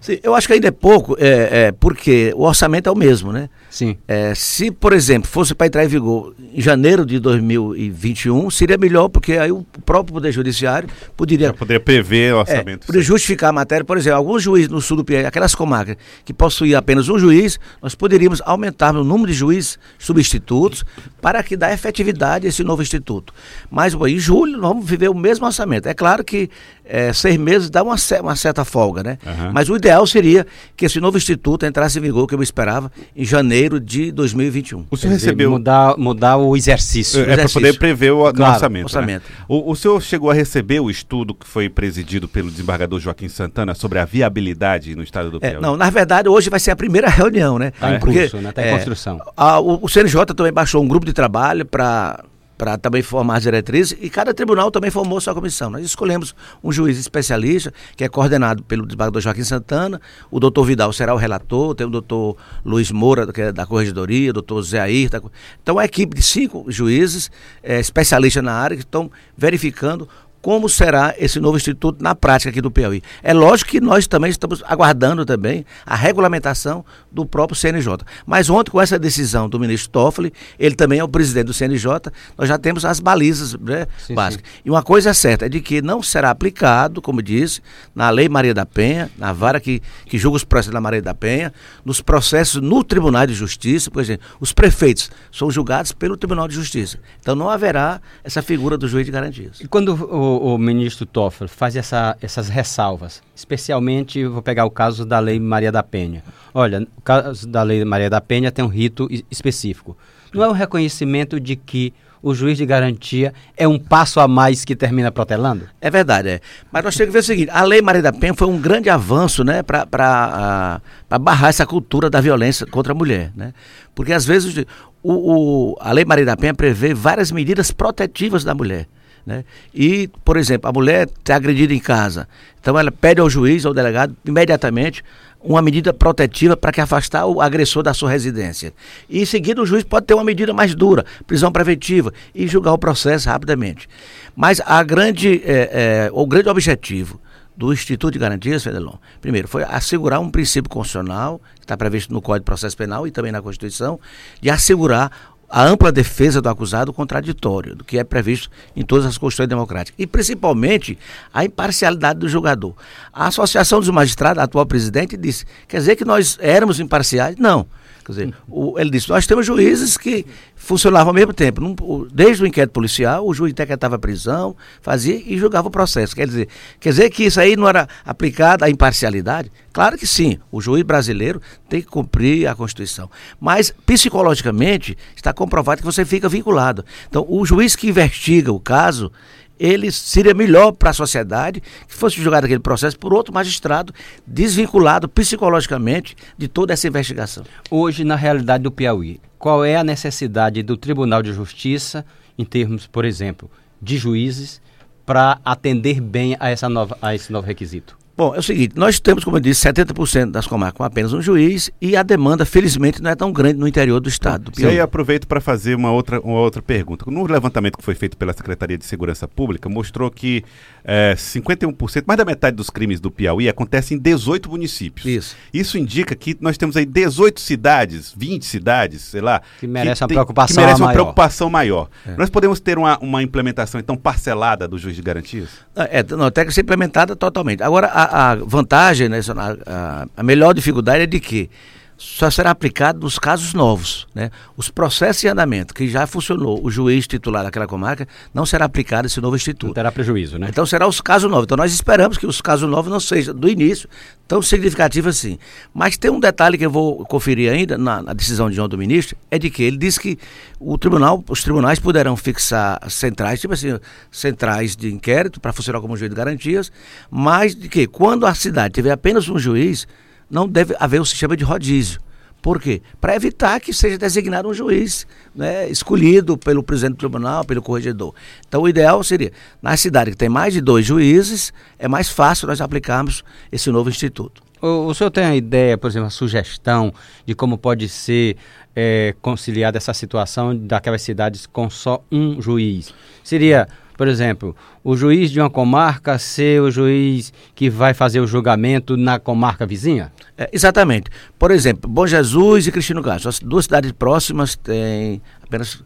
Sim, 0.08 0.18
eu 0.22 0.34
acho 0.34 0.46
que 0.46 0.54
ainda 0.54 0.68
é 0.68 0.70
pouco, 0.70 1.18
é, 1.20 1.66
é, 1.66 1.72
porque 1.72 2.32
o 2.34 2.44
orçamento 2.44 2.88
é 2.88 2.90
o 2.90 2.96
mesmo, 2.96 3.30
né? 3.30 3.50
Sim. 3.70 3.96
É, 4.06 4.34
se, 4.34 4.70
por 4.70 4.92
exemplo, 4.92 5.28
fosse 5.28 5.54
para 5.54 5.66
entrar 5.66 5.84
em 5.84 5.88
vigor 5.88 6.34
em 6.54 6.60
janeiro 6.60 7.04
de 7.04 7.18
2021, 7.18 8.50
seria 8.50 8.78
melhor, 8.78 9.08
porque 9.08 9.32
aí 9.34 9.52
o 9.52 9.64
próprio 9.84 10.14
Poder 10.14 10.32
Judiciário 10.32 10.88
poderia. 11.16 11.52
poderia 11.52 11.80
prever 11.80 12.34
o 12.34 12.38
orçamento. 12.38 12.84
É, 12.84 12.86
poderia 12.86 13.06
justificar 13.06 13.50
a 13.50 13.52
matéria. 13.52 13.84
Por 13.84 13.96
exemplo, 13.96 14.16
alguns 14.16 14.42
juízes 14.42 14.68
no 14.68 14.80
sul 14.80 14.96
do 14.96 15.04
Piauí, 15.04 15.26
aquelas 15.26 15.54
comarcas 15.54 15.96
que 16.24 16.32
possuíam 16.32 16.78
apenas 16.78 17.08
um 17.08 17.18
juiz, 17.18 17.60
nós 17.82 17.94
poderíamos 17.94 18.40
aumentar 18.44 18.96
o 18.96 19.04
número 19.04 19.30
de 19.30 19.36
juízes 19.36 19.78
substitutos 19.98 20.84
para 21.20 21.42
que 21.42 21.56
dá 21.56 21.72
efetividade 21.72 22.46
a 22.46 22.48
esse 22.48 22.64
novo 22.64 22.82
instituto. 22.82 23.32
Mas 23.70 23.94
bom, 23.94 24.06
em 24.06 24.18
julho 24.18 24.52
nós 24.52 24.70
vamos 24.70 24.88
viver 24.88 25.08
o 25.08 25.14
mesmo 25.14 25.46
orçamento. 25.46 25.88
É 25.88 25.94
claro 25.94 26.24
que 26.24 26.48
é, 26.84 27.12
seis 27.12 27.36
meses 27.36 27.68
dá 27.68 27.82
uma, 27.82 27.96
uma 28.20 28.36
certa 28.36 28.64
folga, 28.64 29.02
né? 29.02 29.18
Uhum. 29.24 29.52
Mas 29.52 29.68
o 29.68 29.76
ideal 29.76 30.06
seria 30.06 30.46
que 30.76 30.86
esse 30.86 30.98
novo 31.00 31.18
instituto 31.18 31.66
entrasse 31.66 31.98
em 31.98 32.02
vigor, 32.02 32.26
que 32.26 32.34
eu 32.34 32.42
esperava, 32.42 32.90
em 33.14 33.24
janeiro 33.24 33.57
de 33.80 34.12
2021. 34.12 34.86
O 34.90 34.96
senhor 34.96 35.12
recebeu. 35.12 35.50
Mudar, 35.50 35.96
mudar 35.96 36.36
o 36.36 36.56
exercício. 36.56 37.20
É, 37.24 37.32
é 37.32 37.36
para 37.36 37.48
poder 37.48 37.78
prever 37.78 38.12
o 38.12 38.32
claro, 38.32 38.54
orçamento. 38.54 38.84
orçamento. 38.84 39.22
Né? 39.28 39.44
O, 39.48 39.72
o 39.72 39.76
senhor 39.76 40.00
chegou 40.02 40.30
a 40.30 40.34
receber 40.34 40.80
o 40.80 40.90
estudo 40.90 41.34
que 41.34 41.46
foi 41.46 41.68
presidido 41.68 42.28
pelo 42.28 42.50
desembargador 42.50 43.00
Joaquim 43.00 43.28
Santana 43.28 43.74
sobre 43.74 43.98
a 43.98 44.04
viabilidade 44.04 44.94
no 44.94 45.02
estado 45.02 45.30
do 45.30 45.38
é, 45.38 45.40
Piauí? 45.40 45.56
É, 45.56 45.60
não, 45.60 45.76
na 45.76 45.90
verdade, 45.90 46.28
hoje 46.28 46.50
vai 46.50 46.60
ser 46.60 46.70
a 46.70 46.76
primeira 46.76 47.08
reunião, 47.10 47.58
né? 47.58 47.72
Está 47.74 47.94
em 47.94 48.00
curso, 48.00 48.36
né? 48.38 48.50
Está 48.50 48.62
em 48.62 48.68
é, 48.68 48.74
construção. 48.74 49.20
A, 49.36 49.58
o, 49.58 49.78
o 49.82 49.88
CNJ 49.88 50.26
também 50.36 50.52
baixou 50.52 50.82
um 50.82 50.88
grupo 50.88 51.06
de 51.06 51.12
trabalho 51.12 51.64
para 51.64 52.24
para 52.58 52.76
também 52.76 53.00
formar 53.00 53.36
as 53.36 53.44
diretrizes, 53.44 53.96
e 54.00 54.10
cada 54.10 54.34
tribunal 54.34 54.70
também 54.70 54.90
formou 54.90 55.20
sua 55.20 55.32
comissão. 55.32 55.70
Nós 55.70 55.84
escolhemos 55.84 56.34
um 56.62 56.72
juiz 56.72 56.98
especialista, 56.98 57.72
que 57.96 58.02
é 58.02 58.08
coordenado 58.08 58.64
pelo 58.64 58.84
desembargador 58.84 59.22
Joaquim 59.22 59.44
Santana, 59.44 60.00
o 60.28 60.40
doutor 60.40 60.64
Vidal 60.64 60.92
será 60.92 61.14
o 61.14 61.16
relator, 61.16 61.74
tem 61.76 61.86
o 61.86 61.90
doutor 61.90 62.36
Luiz 62.64 62.90
Moura, 62.90 63.32
que 63.32 63.40
é 63.40 63.52
da 63.52 63.64
Corregedoria, 63.64 64.30
o 64.30 64.32
doutor 64.32 64.60
Zé 64.62 64.80
Ayrton. 64.80 65.30
Então, 65.62 65.78
a 65.78 65.84
equipe 65.84 66.16
de 66.16 66.22
cinco 66.22 66.66
juízes, 66.68 67.30
é, 67.62 67.78
especialistas 67.78 68.42
na 68.42 68.52
área, 68.52 68.76
que 68.76 68.82
estão 68.82 69.10
verificando 69.36 70.08
como 70.48 70.66
será 70.66 71.14
esse 71.18 71.38
novo 71.38 71.58
instituto 71.58 72.02
na 72.02 72.14
prática 72.14 72.48
aqui 72.48 72.62
do 72.62 72.70
Piauí. 72.70 73.02
É 73.22 73.34
lógico 73.34 73.70
que 73.70 73.82
nós 73.82 74.06
também 74.06 74.30
estamos 74.30 74.62
aguardando 74.66 75.26
também 75.26 75.62
a 75.84 75.94
regulamentação 75.94 76.82
do 77.12 77.26
próprio 77.26 77.54
CNJ. 77.54 77.98
Mas 78.24 78.48
ontem, 78.48 78.70
com 78.70 78.80
essa 78.80 78.98
decisão 78.98 79.46
do 79.46 79.60
ministro 79.60 79.90
Toffoli, 79.90 80.32
ele 80.58 80.74
também 80.74 81.00
é 81.00 81.04
o 81.04 81.08
presidente 81.08 81.48
do 81.48 81.52
CNJ, 81.52 82.10
nós 82.38 82.48
já 82.48 82.56
temos 82.56 82.86
as 82.86 82.98
balizas 82.98 83.52
né, 83.56 83.86
sim, 83.98 84.14
básicas. 84.14 84.50
Sim. 84.50 84.60
E 84.64 84.70
uma 84.70 84.82
coisa 84.82 85.10
é 85.10 85.12
certa, 85.12 85.44
é 85.44 85.50
de 85.50 85.60
que 85.60 85.82
não 85.82 86.02
será 86.02 86.30
aplicado, 86.30 87.02
como 87.02 87.20
disse, 87.20 87.60
na 87.94 88.08
Lei 88.08 88.26
Maria 88.26 88.54
da 88.54 88.64
Penha, 88.64 89.10
na 89.18 89.34
vara 89.34 89.60
que, 89.60 89.82
que 90.06 90.16
julga 90.16 90.38
os 90.38 90.44
processos 90.44 90.72
da 90.72 90.80
Maria 90.80 91.02
da 91.02 91.12
Penha, 91.12 91.52
nos 91.84 92.00
processos 92.00 92.62
no 92.62 92.82
Tribunal 92.82 93.26
de 93.26 93.34
Justiça, 93.34 93.90
por 93.90 94.00
exemplo, 94.00 94.26
os 94.40 94.54
prefeitos 94.54 95.10
são 95.30 95.50
julgados 95.50 95.92
pelo 95.92 96.16
Tribunal 96.16 96.48
de 96.48 96.54
Justiça. 96.54 96.98
Então 97.20 97.34
não 97.34 97.50
haverá 97.50 98.00
essa 98.24 98.40
figura 98.40 98.78
do 98.78 98.88
juiz 98.88 99.04
de 99.04 99.12
garantias. 99.12 99.60
E 99.60 99.68
quando 99.68 99.90
o 99.92 100.37
o, 100.38 100.58
ministro 100.58 101.04
Toffler 101.06 101.48
faz 101.48 101.76
essa, 101.76 102.16
essas 102.20 102.48
ressalvas, 102.48 103.22
especialmente 103.34 104.24
vou 104.24 104.42
pegar 104.42 104.64
o 104.64 104.70
caso 104.70 105.04
da 105.04 105.18
Lei 105.18 105.38
Maria 105.38 105.72
da 105.72 105.82
Penha. 105.82 106.22
Olha, 106.54 106.86
o 106.96 107.02
caso 107.02 107.46
da 107.46 107.62
Lei 107.62 107.84
Maria 107.84 108.10
da 108.10 108.20
Penha 108.20 108.50
tem 108.50 108.64
um 108.64 108.68
rito 108.68 109.08
específico. 109.30 109.96
Não 110.32 110.42
é 110.42 110.48
um 110.48 110.52
reconhecimento 110.52 111.40
de 111.40 111.56
que 111.56 111.92
o 112.22 112.34
juiz 112.34 112.58
de 112.58 112.66
garantia 112.66 113.32
é 113.56 113.66
um 113.66 113.78
passo 113.78 114.20
a 114.20 114.26
mais 114.26 114.64
que 114.64 114.74
termina 114.74 115.10
protelando? 115.10 115.68
É 115.80 115.90
verdade, 115.90 116.28
é. 116.28 116.40
Mas 116.70 116.84
nós 116.84 116.96
temos 116.96 117.08
que 117.08 117.12
ver 117.12 117.18
o 117.20 117.22
seguinte: 117.22 117.50
a 117.50 117.62
Lei 117.62 117.80
Maria 117.80 118.02
da 118.02 118.12
Penha 118.12 118.34
foi 118.34 118.48
um 118.48 118.58
grande 118.58 118.90
avanço 118.90 119.44
né, 119.44 119.62
para 119.62 120.80
barrar 121.20 121.48
essa 121.48 121.66
cultura 121.66 122.10
da 122.10 122.20
violência 122.20 122.66
contra 122.66 122.92
a 122.92 122.96
mulher. 122.96 123.32
Né? 123.36 123.52
Porque 123.94 124.12
às 124.12 124.24
vezes 124.24 124.64
o, 125.02 125.12
o, 125.12 125.76
a 125.80 125.92
Lei 125.92 126.04
Maria 126.04 126.24
da 126.24 126.36
Penha 126.36 126.54
prevê 126.54 126.92
várias 126.92 127.30
medidas 127.30 127.70
protetivas 127.70 128.44
da 128.44 128.54
mulher. 128.54 128.86
Né? 129.28 129.44
E, 129.74 130.08
por 130.24 130.38
exemplo, 130.38 130.70
a 130.70 130.72
mulher 130.72 131.06
está 131.06 131.36
agredida 131.36 131.74
em 131.74 131.78
casa. 131.78 132.26
Então 132.58 132.78
ela 132.78 132.90
pede 132.90 133.20
ao 133.20 133.28
juiz, 133.28 133.66
ao 133.66 133.74
delegado, 133.74 134.16
imediatamente, 134.24 135.04
uma 135.38 135.60
medida 135.60 135.92
protetiva 135.92 136.56
para 136.56 136.72
que 136.72 136.80
afastar 136.80 137.26
o 137.26 137.42
agressor 137.42 137.82
da 137.82 137.92
sua 137.92 138.10
residência. 138.10 138.72
E 139.06 139.20
em 139.20 139.26
seguida 139.26 139.60
o 139.60 139.66
juiz 139.66 139.84
pode 139.84 140.06
ter 140.06 140.14
uma 140.14 140.24
medida 140.24 140.54
mais 140.54 140.74
dura, 140.74 141.04
prisão 141.26 141.52
preventiva, 141.52 142.10
e 142.34 142.48
julgar 142.48 142.72
o 142.72 142.78
processo 142.78 143.28
rapidamente. 143.28 143.86
Mas 144.34 144.62
a 144.64 144.82
grande, 144.82 145.42
é, 145.44 146.06
é, 146.06 146.10
o 146.10 146.26
grande 146.26 146.48
objetivo 146.48 147.20
do 147.54 147.70
Instituto 147.70 148.14
de 148.14 148.18
Garantias, 148.18 148.64
Fedelon, 148.64 148.94
primeiro, 149.20 149.46
foi 149.46 149.62
assegurar 149.62 150.20
um 150.20 150.30
princípio 150.30 150.70
constitucional, 150.70 151.38
que 151.56 151.64
está 151.64 151.76
previsto 151.76 152.14
no 152.14 152.22
Código 152.22 152.44
de 152.44 152.46
Processo 152.46 152.78
Penal 152.78 153.06
e 153.06 153.10
também 153.10 153.30
na 153.30 153.42
Constituição, 153.42 154.00
de 154.40 154.48
assegurar 154.48 155.36
a 155.48 155.64
ampla 155.64 155.90
defesa 155.90 156.42
do 156.42 156.48
acusado 156.48 156.92
contraditório, 156.92 157.74
do 157.74 157.84
que 157.84 157.98
é 157.98 158.04
previsto 158.04 158.50
em 158.76 158.84
todas 158.84 159.06
as 159.06 159.16
constituições 159.16 159.48
democráticas. 159.48 159.94
E, 159.98 160.06
principalmente, 160.06 160.98
a 161.32 161.44
imparcialidade 161.44 162.18
do 162.18 162.28
julgador. 162.28 162.74
A 163.12 163.28
Associação 163.28 163.80
dos 163.80 163.88
Magistrados, 163.88 164.40
a 164.40 164.44
atual 164.44 164.66
presidente, 164.66 165.16
disse: 165.16 165.46
quer 165.66 165.78
dizer 165.78 165.96
que 165.96 166.04
nós 166.04 166.36
éramos 166.40 166.80
imparciais? 166.80 167.36
Não. 167.36 167.66
Quer 168.08 168.12
dizer, 168.12 168.34
o, 168.48 168.78
ele 168.78 168.88
disse: 168.88 169.10
nós 169.10 169.26
temos 169.26 169.44
juízes 169.44 169.98
que 169.98 170.24
funcionavam 170.56 171.08
ao 171.08 171.14
mesmo 171.14 171.34
tempo. 171.34 172.08
Desde 172.10 172.42
o 172.42 172.46
inquérito 172.46 172.72
policial, 172.72 173.26
o 173.26 173.34
juiz 173.34 173.52
decretava 173.52 173.96
a 173.96 173.98
prisão, 173.98 174.56
fazia 174.80 175.22
e 175.26 175.36
julgava 175.36 175.68
o 175.68 175.70
processo. 175.70 176.16
Quer 176.16 176.26
dizer, 176.26 176.48
quer 176.80 176.88
dizer 176.88 177.10
que 177.10 177.24
isso 177.24 177.38
aí 177.38 177.54
não 177.54 177.68
era 177.68 177.86
aplicado 178.06 178.64
à 178.64 178.70
imparcialidade? 178.70 179.52
Claro 179.74 179.98
que 179.98 180.06
sim. 180.06 180.38
O 180.50 180.58
juiz 180.58 180.82
brasileiro 180.82 181.40
tem 181.68 181.82
que 181.82 181.86
cumprir 181.86 182.46
a 182.46 182.54
Constituição. 182.54 183.10
Mas, 183.38 183.74
psicologicamente, 183.84 184.96
está 185.14 185.34
comprovado 185.34 185.82
que 185.82 185.86
você 185.86 186.02
fica 186.02 186.30
vinculado. 186.30 186.84
Então, 187.08 187.26
o 187.28 187.44
juiz 187.44 187.76
que 187.76 187.88
investiga 187.88 188.50
o 188.50 188.58
caso, 188.58 189.12
ele 189.58 189.90
seria 189.90 190.34
melhor 190.34 190.72
para 190.72 190.90
a 190.90 190.94
sociedade 190.94 191.60
que 191.60 191.94
fosse 191.94 192.20
julgado 192.20 192.46
aquele 192.46 192.60
processo 192.60 192.98
por 192.98 193.12
outro 193.12 193.34
magistrado 193.34 193.92
desvinculado 194.26 195.08
psicologicamente 195.08 196.16
de 196.36 196.48
toda 196.48 196.72
essa 196.72 196.88
investigação. 196.88 197.44
Hoje, 197.70 198.04
na 198.04 198.16
realidade 198.16 198.64
do 198.64 198.70
Piauí, 198.70 199.20
qual 199.38 199.64
é 199.64 199.76
a 199.76 199.84
necessidade 199.84 200.62
do 200.62 200.76
Tribunal 200.76 201.22
de 201.22 201.32
Justiça, 201.32 202.04
em 202.36 202.44
termos, 202.44 202.86
por 202.86 203.04
exemplo, 203.04 203.50
de 203.80 203.96
juízes, 203.96 204.60
para 205.06 205.40
atender 205.44 206.00
bem 206.00 206.36
a, 206.38 206.50
essa 206.50 206.68
nova, 206.68 206.96
a 207.00 207.14
esse 207.14 207.32
novo 207.32 207.46
requisito? 207.46 207.96
Bom, 208.18 208.34
é 208.34 208.40
o 208.40 208.42
seguinte, 208.42 208.72
nós 208.74 208.98
temos, 208.98 209.22
como 209.22 209.36
eu 209.36 209.40
disse, 209.40 209.64
70% 209.68 210.32
das 210.32 210.44
comarcas 210.44 210.76
com 210.76 210.82
apenas 210.82 211.12
um 211.12 211.22
juiz 211.22 211.70
e 211.80 211.96
a 211.96 212.02
demanda, 212.02 212.44
felizmente, 212.44 213.00
não 213.00 213.12
é 213.12 213.14
tão 213.14 213.30
grande 213.30 213.60
no 213.60 213.68
interior 213.68 214.00
do 214.00 214.08
estado. 214.08 214.50
E 214.58 214.66
aí 214.66 214.80
aproveito 214.80 215.28
para 215.28 215.40
fazer 215.40 215.76
uma 215.76 215.92
outra, 215.92 216.18
uma 216.18 216.40
outra 216.40 216.60
pergunta. 216.60 217.08
No 217.08 217.24
levantamento 217.24 217.78
que 217.78 217.84
foi 217.84 217.94
feito 217.94 218.16
pela 218.16 218.32
Secretaria 218.32 218.76
de 218.76 218.84
Segurança 218.84 219.28
Pública, 219.28 219.68
mostrou 219.68 220.10
que 220.10 220.42
é, 220.84 221.14
51%, 221.14 222.02
mais 222.08 222.18
da 222.18 222.24
metade 222.24 222.56
dos 222.56 222.70
crimes 222.70 222.98
do 222.98 223.08
Piauí 223.08 223.48
acontecem 223.48 223.96
em 223.96 224.00
18 224.00 224.50
municípios. 224.50 225.06
Isso. 225.06 225.36
Isso 225.54 225.78
indica 225.78 226.16
que 226.16 226.36
nós 226.40 226.58
temos 226.58 226.76
aí 226.76 226.84
18 226.84 227.40
cidades, 227.40 228.12
20 228.16 228.44
cidades, 228.44 229.02
sei 229.02 229.20
lá. 229.20 229.40
Que 229.60 229.68
merecem 229.68 230.04
uma 230.04 230.08
preocupação 230.08 230.56
que 230.56 230.60
merece 230.60 230.80
uma 230.80 230.86
maior. 230.86 230.94
preocupação 230.94 231.48
maior. 231.48 231.88
É. 232.04 232.16
Nós 232.16 232.28
podemos 232.28 232.58
ter 232.58 232.78
uma, 232.78 232.98
uma 232.98 233.22
implementação, 233.22 233.78
então, 233.78 233.96
parcelada 233.96 234.66
do 234.66 234.76
juiz 234.76 234.96
de 234.96 235.02
garantias? 235.02 235.50
É, 235.76 236.02
não, 236.02 236.28
tem 236.32 236.44
que 236.44 236.52
ser 236.52 236.62
implementada 236.62 237.14
totalmente. 237.14 237.62
Agora, 237.62 237.86
a, 237.86 238.07
a 238.08 238.34
vantagem, 238.34 239.08
né, 239.08 239.20
a, 239.66 240.06
a, 240.16 240.22
melhor 240.22 240.54
dificuldade 240.54 241.02
é 241.02 241.06
de 241.06 241.20
que 241.20 241.50
só 241.98 242.30
será 242.30 242.52
aplicado 242.52 243.00
nos 243.00 243.18
casos 243.18 243.52
novos. 243.52 244.06
Né? 244.14 244.30
Os 244.56 244.70
processos 244.70 245.24
em 245.24 245.28
andamento, 245.28 245.74
que 245.74 245.88
já 245.88 246.06
funcionou, 246.06 246.64
o 246.64 246.70
juiz 246.70 247.08
titular 247.08 247.42
daquela 247.42 247.66
comarca, 247.66 248.06
não 248.32 248.46
será 248.46 248.66
aplicado 248.66 249.06
esse 249.08 249.20
novo 249.20 249.34
instituto. 249.34 249.66
Não 249.66 249.74
terá 249.74 249.90
prejuízo, 249.90 250.38
né? 250.38 250.46
Então 250.48 250.64
será 250.64 250.86
os 250.86 251.00
casos 251.00 251.28
novos. 251.28 251.44
Então 251.46 251.56
nós 251.56 251.72
esperamos 251.72 252.16
que 252.16 252.24
os 252.24 252.40
casos 252.40 252.70
novos 252.70 252.90
não 252.90 253.00
sejam, 253.00 253.34
do 253.34 253.48
início, 253.48 253.88
tão 254.28 254.40
significativos 254.40 255.16
assim. 255.16 255.40
Mas 255.74 255.98
tem 255.98 256.08
um 256.08 256.20
detalhe 256.20 256.56
que 256.56 256.64
eu 256.64 256.70
vou 256.70 257.04
conferir 257.04 257.52
ainda 257.52 257.76
na, 257.76 258.00
na 258.00 258.12
decisão 258.12 258.48
de 258.48 258.60
ontem 258.60 258.76
do 258.76 258.78
ministro, 258.78 259.16
é 259.28 259.36
de 259.36 259.50
que 259.50 259.64
ele 259.64 259.76
disse 259.76 259.98
que 259.98 260.16
o 260.60 260.78
tribunal, 260.78 261.24
os 261.28 261.42
tribunais 261.42 261.80
poderão 261.80 262.16
fixar 262.16 262.78
centrais, 262.88 263.40
tipo 263.40 263.54
assim, 263.54 263.76
centrais 264.08 264.76
de 264.76 264.92
inquérito 264.92 265.40
para 265.40 265.52
funcionar 265.52 265.80
como 265.80 265.96
juiz 265.96 266.10
de 266.10 266.16
garantias, 266.16 266.70
mas 267.10 267.56
de 267.56 267.68
que 267.68 267.88
quando 267.88 268.24
a 268.24 268.34
cidade 268.34 268.74
tiver 268.74 268.92
apenas 268.92 269.28
um 269.28 269.38
juiz, 269.38 269.84
não 270.30 270.48
deve 270.48 270.74
haver 270.78 271.00
o 271.00 271.04
sistema 271.04 271.36
de 271.36 271.44
rodízio. 271.44 272.00
Por 272.40 272.60
quê? 272.60 272.80
Para 273.00 273.16
evitar 273.16 273.60
que 273.60 273.72
seja 273.72 273.98
designado 273.98 274.48
um 274.48 274.54
juiz 274.54 275.06
né, 275.34 275.68
escolhido 275.68 276.38
pelo 276.38 276.62
presidente 276.62 276.94
do 276.94 276.98
tribunal, 276.98 277.44
pelo 277.44 277.60
corregedor. 277.60 278.14
Então, 278.46 278.62
o 278.62 278.68
ideal 278.68 279.02
seria, 279.02 279.32
na 279.60 279.76
cidade 279.76 280.12
que 280.12 280.16
tem 280.16 280.28
mais 280.28 280.54
de 280.54 280.60
dois 280.60 280.86
juízes, 280.86 281.52
é 281.78 281.88
mais 281.88 282.08
fácil 282.08 282.46
nós 282.46 282.60
aplicarmos 282.60 283.24
esse 283.50 283.70
novo 283.70 283.90
instituto. 283.90 284.40
O, 284.62 284.86
o 284.86 284.94
senhor 284.94 285.10
tem 285.10 285.24
a 285.24 285.34
ideia, 285.34 285.76
por 285.76 285.88
exemplo, 285.90 286.06
a 286.06 286.10
sugestão 286.10 286.92
de 287.26 287.34
como 287.34 287.58
pode 287.58 287.88
ser 287.88 288.36
é, 288.74 289.14
conciliada 289.20 289.76
essa 289.76 289.92
situação 289.92 290.56
daquelas 290.56 291.02
cidades 291.02 291.44
com 291.44 291.68
só 291.68 292.04
um 292.10 292.40
juiz? 292.40 292.94
Seria 293.24 293.68
por 293.98 294.06
exemplo, 294.06 294.54
o 294.84 294.96
juiz 294.96 295.28
de 295.28 295.40
uma 295.40 295.50
comarca 295.50 296.16
ser 296.20 296.62
o 296.62 296.70
juiz 296.70 297.32
que 297.52 297.68
vai 297.68 297.92
fazer 297.92 298.20
o 298.20 298.28
julgamento 298.28 298.96
na 298.96 299.18
comarca 299.18 299.66
vizinha? 299.66 300.12
É, 300.38 300.48
exatamente. 300.52 301.10
Por 301.36 301.50
exemplo, 301.50 301.90
Bom 301.90 302.06
Jesus 302.06 302.68
e 302.68 302.70
Cristino 302.70 303.02
Castro, 303.02 303.28
as 303.28 303.40
duas 303.40 303.64
cidades 303.64 303.90
próximas 303.90 304.54
têm 304.54 305.20
apenas 305.42 305.82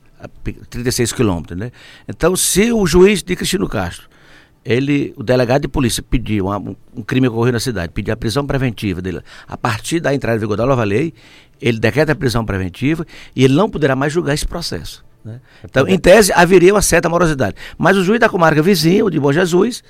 36 0.69 1.11
quilômetros, 1.15 1.59
né? 1.59 1.73
Então, 2.07 2.37
se 2.37 2.71
o 2.71 2.87
juiz 2.87 3.23
de 3.23 3.35
Cristino 3.35 3.67
Castro, 3.67 4.11
ele, 4.63 5.15
o 5.17 5.23
delegado 5.23 5.63
de 5.63 5.69
polícia 5.69 6.03
pediu 6.03 6.49
um 6.95 7.03
crime 7.03 7.29
ocorrido 7.29 7.55
na 7.55 7.61
cidade, 7.61 7.95
pediu 7.95 8.13
a 8.13 8.17
prisão 8.17 8.47
preventiva 8.47 9.01
dele, 9.01 9.23
a 9.49 9.57
partir 9.57 10.01
da 10.01 10.15
entrada 10.15 10.37
em 10.37 10.41
vigor 10.41 10.59
da 10.59 10.67
nova 10.67 10.85
lei, 10.85 11.15
ele 11.63 11.79
decreta 11.79 12.13
a 12.13 12.15
prisão 12.15 12.45
preventiva 12.45 13.07
e 13.35 13.43
ele 13.43 13.55
não 13.55 13.71
poderá 13.71 13.97
mais 13.97 14.13
julgar 14.13 14.35
esse 14.35 14.47
processo. 14.47 15.03
Né? 15.25 15.41
Então, 15.65 15.87
em 15.87 15.99
tese, 15.99 16.33
haveria 16.33 16.75
uma 16.75 16.83
certa 16.83 17.09
morosidade. 17.09 17.57
Mas 17.79 17.97
o 17.97 18.05
juiz 18.05 18.21
da 18.21 18.29
comarca 18.29 18.63
vizinha, 18.63 19.05
o 19.05 19.11
de 19.11 19.21
Bom 19.21 19.33
Jesus, 19.33 19.83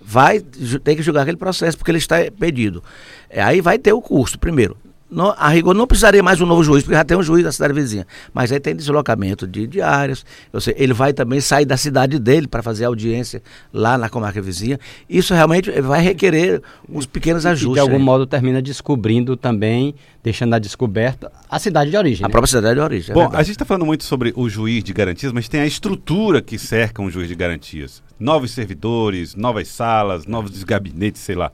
vai 0.00 0.40
ter 0.40 0.96
que 0.96 1.02
julgar 1.02 1.22
aquele 1.22 1.36
processo 1.36 1.78
porque 1.78 1.90
ele 1.90 1.98
está 1.98 2.16
pedido. 2.38 2.82
É, 3.30 3.42
aí 3.42 3.60
vai 3.60 3.78
ter 3.78 3.92
o 3.92 4.00
custo, 4.00 4.38
primeiro. 4.38 4.76
Não, 5.12 5.34
a 5.36 5.50
rigor 5.50 5.74
não 5.74 5.86
precisaria 5.86 6.22
mais 6.22 6.40
um 6.40 6.46
novo 6.46 6.64
juiz, 6.64 6.82
porque 6.82 6.96
já 6.96 7.04
tem 7.04 7.16
um 7.16 7.22
juiz 7.22 7.44
da 7.44 7.52
cidade 7.52 7.74
vizinha. 7.74 8.06
Mas 8.32 8.50
aí 8.50 8.58
tem 8.58 8.74
deslocamento 8.74 9.46
de 9.46 9.66
diários. 9.66 10.24
Seja, 10.58 10.74
ele 10.78 10.94
vai 10.94 11.12
também 11.12 11.38
sair 11.38 11.66
da 11.66 11.76
cidade 11.76 12.18
dele 12.18 12.48
para 12.48 12.62
fazer 12.62 12.86
audiência 12.86 13.42
lá 13.70 13.98
na 13.98 14.08
comarca 14.08 14.40
vizinha. 14.40 14.80
Isso 15.10 15.34
realmente 15.34 15.70
vai 15.82 16.00
requerer 16.00 16.62
uns 16.88 17.04
pequenos 17.04 17.44
ajustes. 17.44 17.72
E 17.72 17.74
de 17.74 17.80
algum 17.80 17.96
aí. 17.96 18.02
modo 18.02 18.26
termina 18.26 18.62
descobrindo 18.62 19.36
também, 19.36 19.94
deixando 20.24 20.54
a 20.54 20.58
descoberta, 20.58 21.30
a 21.50 21.58
cidade 21.58 21.90
de 21.90 21.96
origem. 21.98 22.24
A 22.24 22.28
né? 22.28 22.32
própria 22.32 22.48
cidade 22.48 22.74
de 22.76 22.80
origem. 22.80 23.10
É 23.10 23.14
Bom, 23.14 23.28
a 23.34 23.42
gente 23.42 23.52
está 23.52 23.66
falando 23.66 23.84
muito 23.84 24.04
sobre 24.04 24.32
o 24.34 24.48
juiz 24.48 24.82
de 24.82 24.94
garantias, 24.94 25.30
mas 25.30 25.46
tem 25.46 25.60
a 25.60 25.66
estrutura 25.66 26.40
que 26.40 26.58
cerca 26.58 27.02
um 27.02 27.10
juiz 27.10 27.28
de 27.28 27.34
garantias. 27.34 28.02
Novos 28.18 28.52
servidores, 28.52 29.34
novas 29.34 29.68
salas, 29.68 30.24
novos 30.24 30.64
gabinetes, 30.64 31.20
sei 31.20 31.34
lá. 31.34 31.52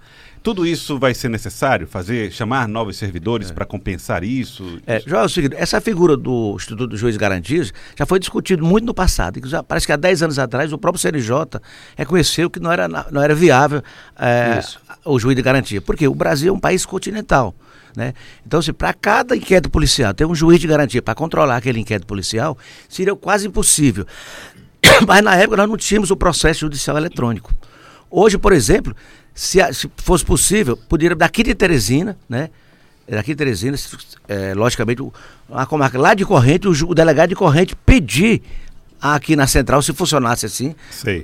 Tudo 0.48 0.64
isso 0.64 0.98
vai 0.98 1.12
ser 1.12 1.28
necessário? 1.28 1.86
Fazer, 1.86 2.32
chamar 2.32 2.66
novos 2.66 2.96
servidores 2.96 3.50
é. 3.50 3.52
para 3.52 3.66
compensar 3.66 4.24
isso? 4.24 4.80
É, 4.86 4.98
João, 5.06 5.20
é 5.20 5.24
o 5.26 5.28
seguinte, 5.28 5.54
essa 5.58 5.78
figura 5.78 6.16
do 6.16 6.54
Instituto 6.56 6.86
do 6.86 6.96
Juiz 6.96 7.16
de 7.16 7.18
Garantias 7.18 7.70
já 7.94 8.06
foi 8.06 8.18
discutido 8.18 8.64
muito 8.64 8.86
no 8.86 8.94
passado. 8.94 9.46
Já, 9.46 9.62
parece 9.62 9.84
que 9.84 9.92
há 9.92 9.96
10 9.96 10.22
anos 10.22 10.38
atrás 10.38 10.72
o 10.72 10.78
próprio 10.78 11.02
CNJ 11.02 11.60
reconheceu 11.98 12.48
que 12.48 12.58
não 12.58 12.72
era, 12.72 12.88
não 12.88 13.20
era 13.20 13.34
viável 13.34 13.82
é, 14.18 14.60
o 15.04 15.18
juiz 15.18 15.36
de 15.36 15.42
garantia. 15.42 15.82
Porque 15.82 16.08
o 16.08 16.14
Brasil 16.14 16.50
é 16.50 16.56
um 16.56 16.58
país 16.58 16.86
continental. 16.86 17.54
Né? 17.94 18.14
Então, 18.46 18.62
se 18.62 18.72
para 18.72 18.94
cada 18.94 19.36
inquérito 19.36 19.68
policial 19.68 20.14
ter 20.14 20.24
um 20.24 20.34
juiz 20.34 20.58
de 20.58 20.66
garantia 20.66 21.02
para 21.02 21.14
controlar 21.14 21.58
aquele 21.58 21.78
inquérito 21.78 22.06
policial, 22.06 22.56
seria 22.88 23.14
quase 23.14 23.46
impossível. 23.46 24.06
Mas 25.06 25.22
na 25.22 25.36
época 25.36 25.58
nós 25.58 25.68
não 25.68 25.76
tínhamos 25.76 26.10
o 26.10 26.16
processo 26.16 26.60
judicial 26.60 26.96
eletrônico. 26.96 27.52
Hoje, 28.10 28.38
por 28.38 28.54
exemplo, 28.54 28.96
se, 29.38 29.72
se 29.72 29.88
fosse 29.98 30.24
possível, 30.24 30.76
poderia, 30.76 31.14
daqui 31.14 31.44
de 31.44 31.54
Teresina, 31.54 32.18
né? 32.28 32.50
Daqui 33.08 33.30
de 33.30 33.36
Teresina, 33.36 33.76
é, 34.26 34.52
logicamente, 34.52 35.00
a 35.48 35.64
comarca 35.64 35.96
lá 35.96 36.12
de 36.12 36.24
corrente, 36.24 36.66
o, 36.66 36.72
o, 36.72 36.92
delegado 36.92 37.28
de 37.28 37.36
corrente 37.36 37.76
pedir 37.86 38.42
aqui 39.00 39.36
na 39.36 39.46
central, 39.46 39.80
se 39.80 39.92
funcionasse 39.92 40.44
assim, 40.44 40.74
Sei. 40.90 41.22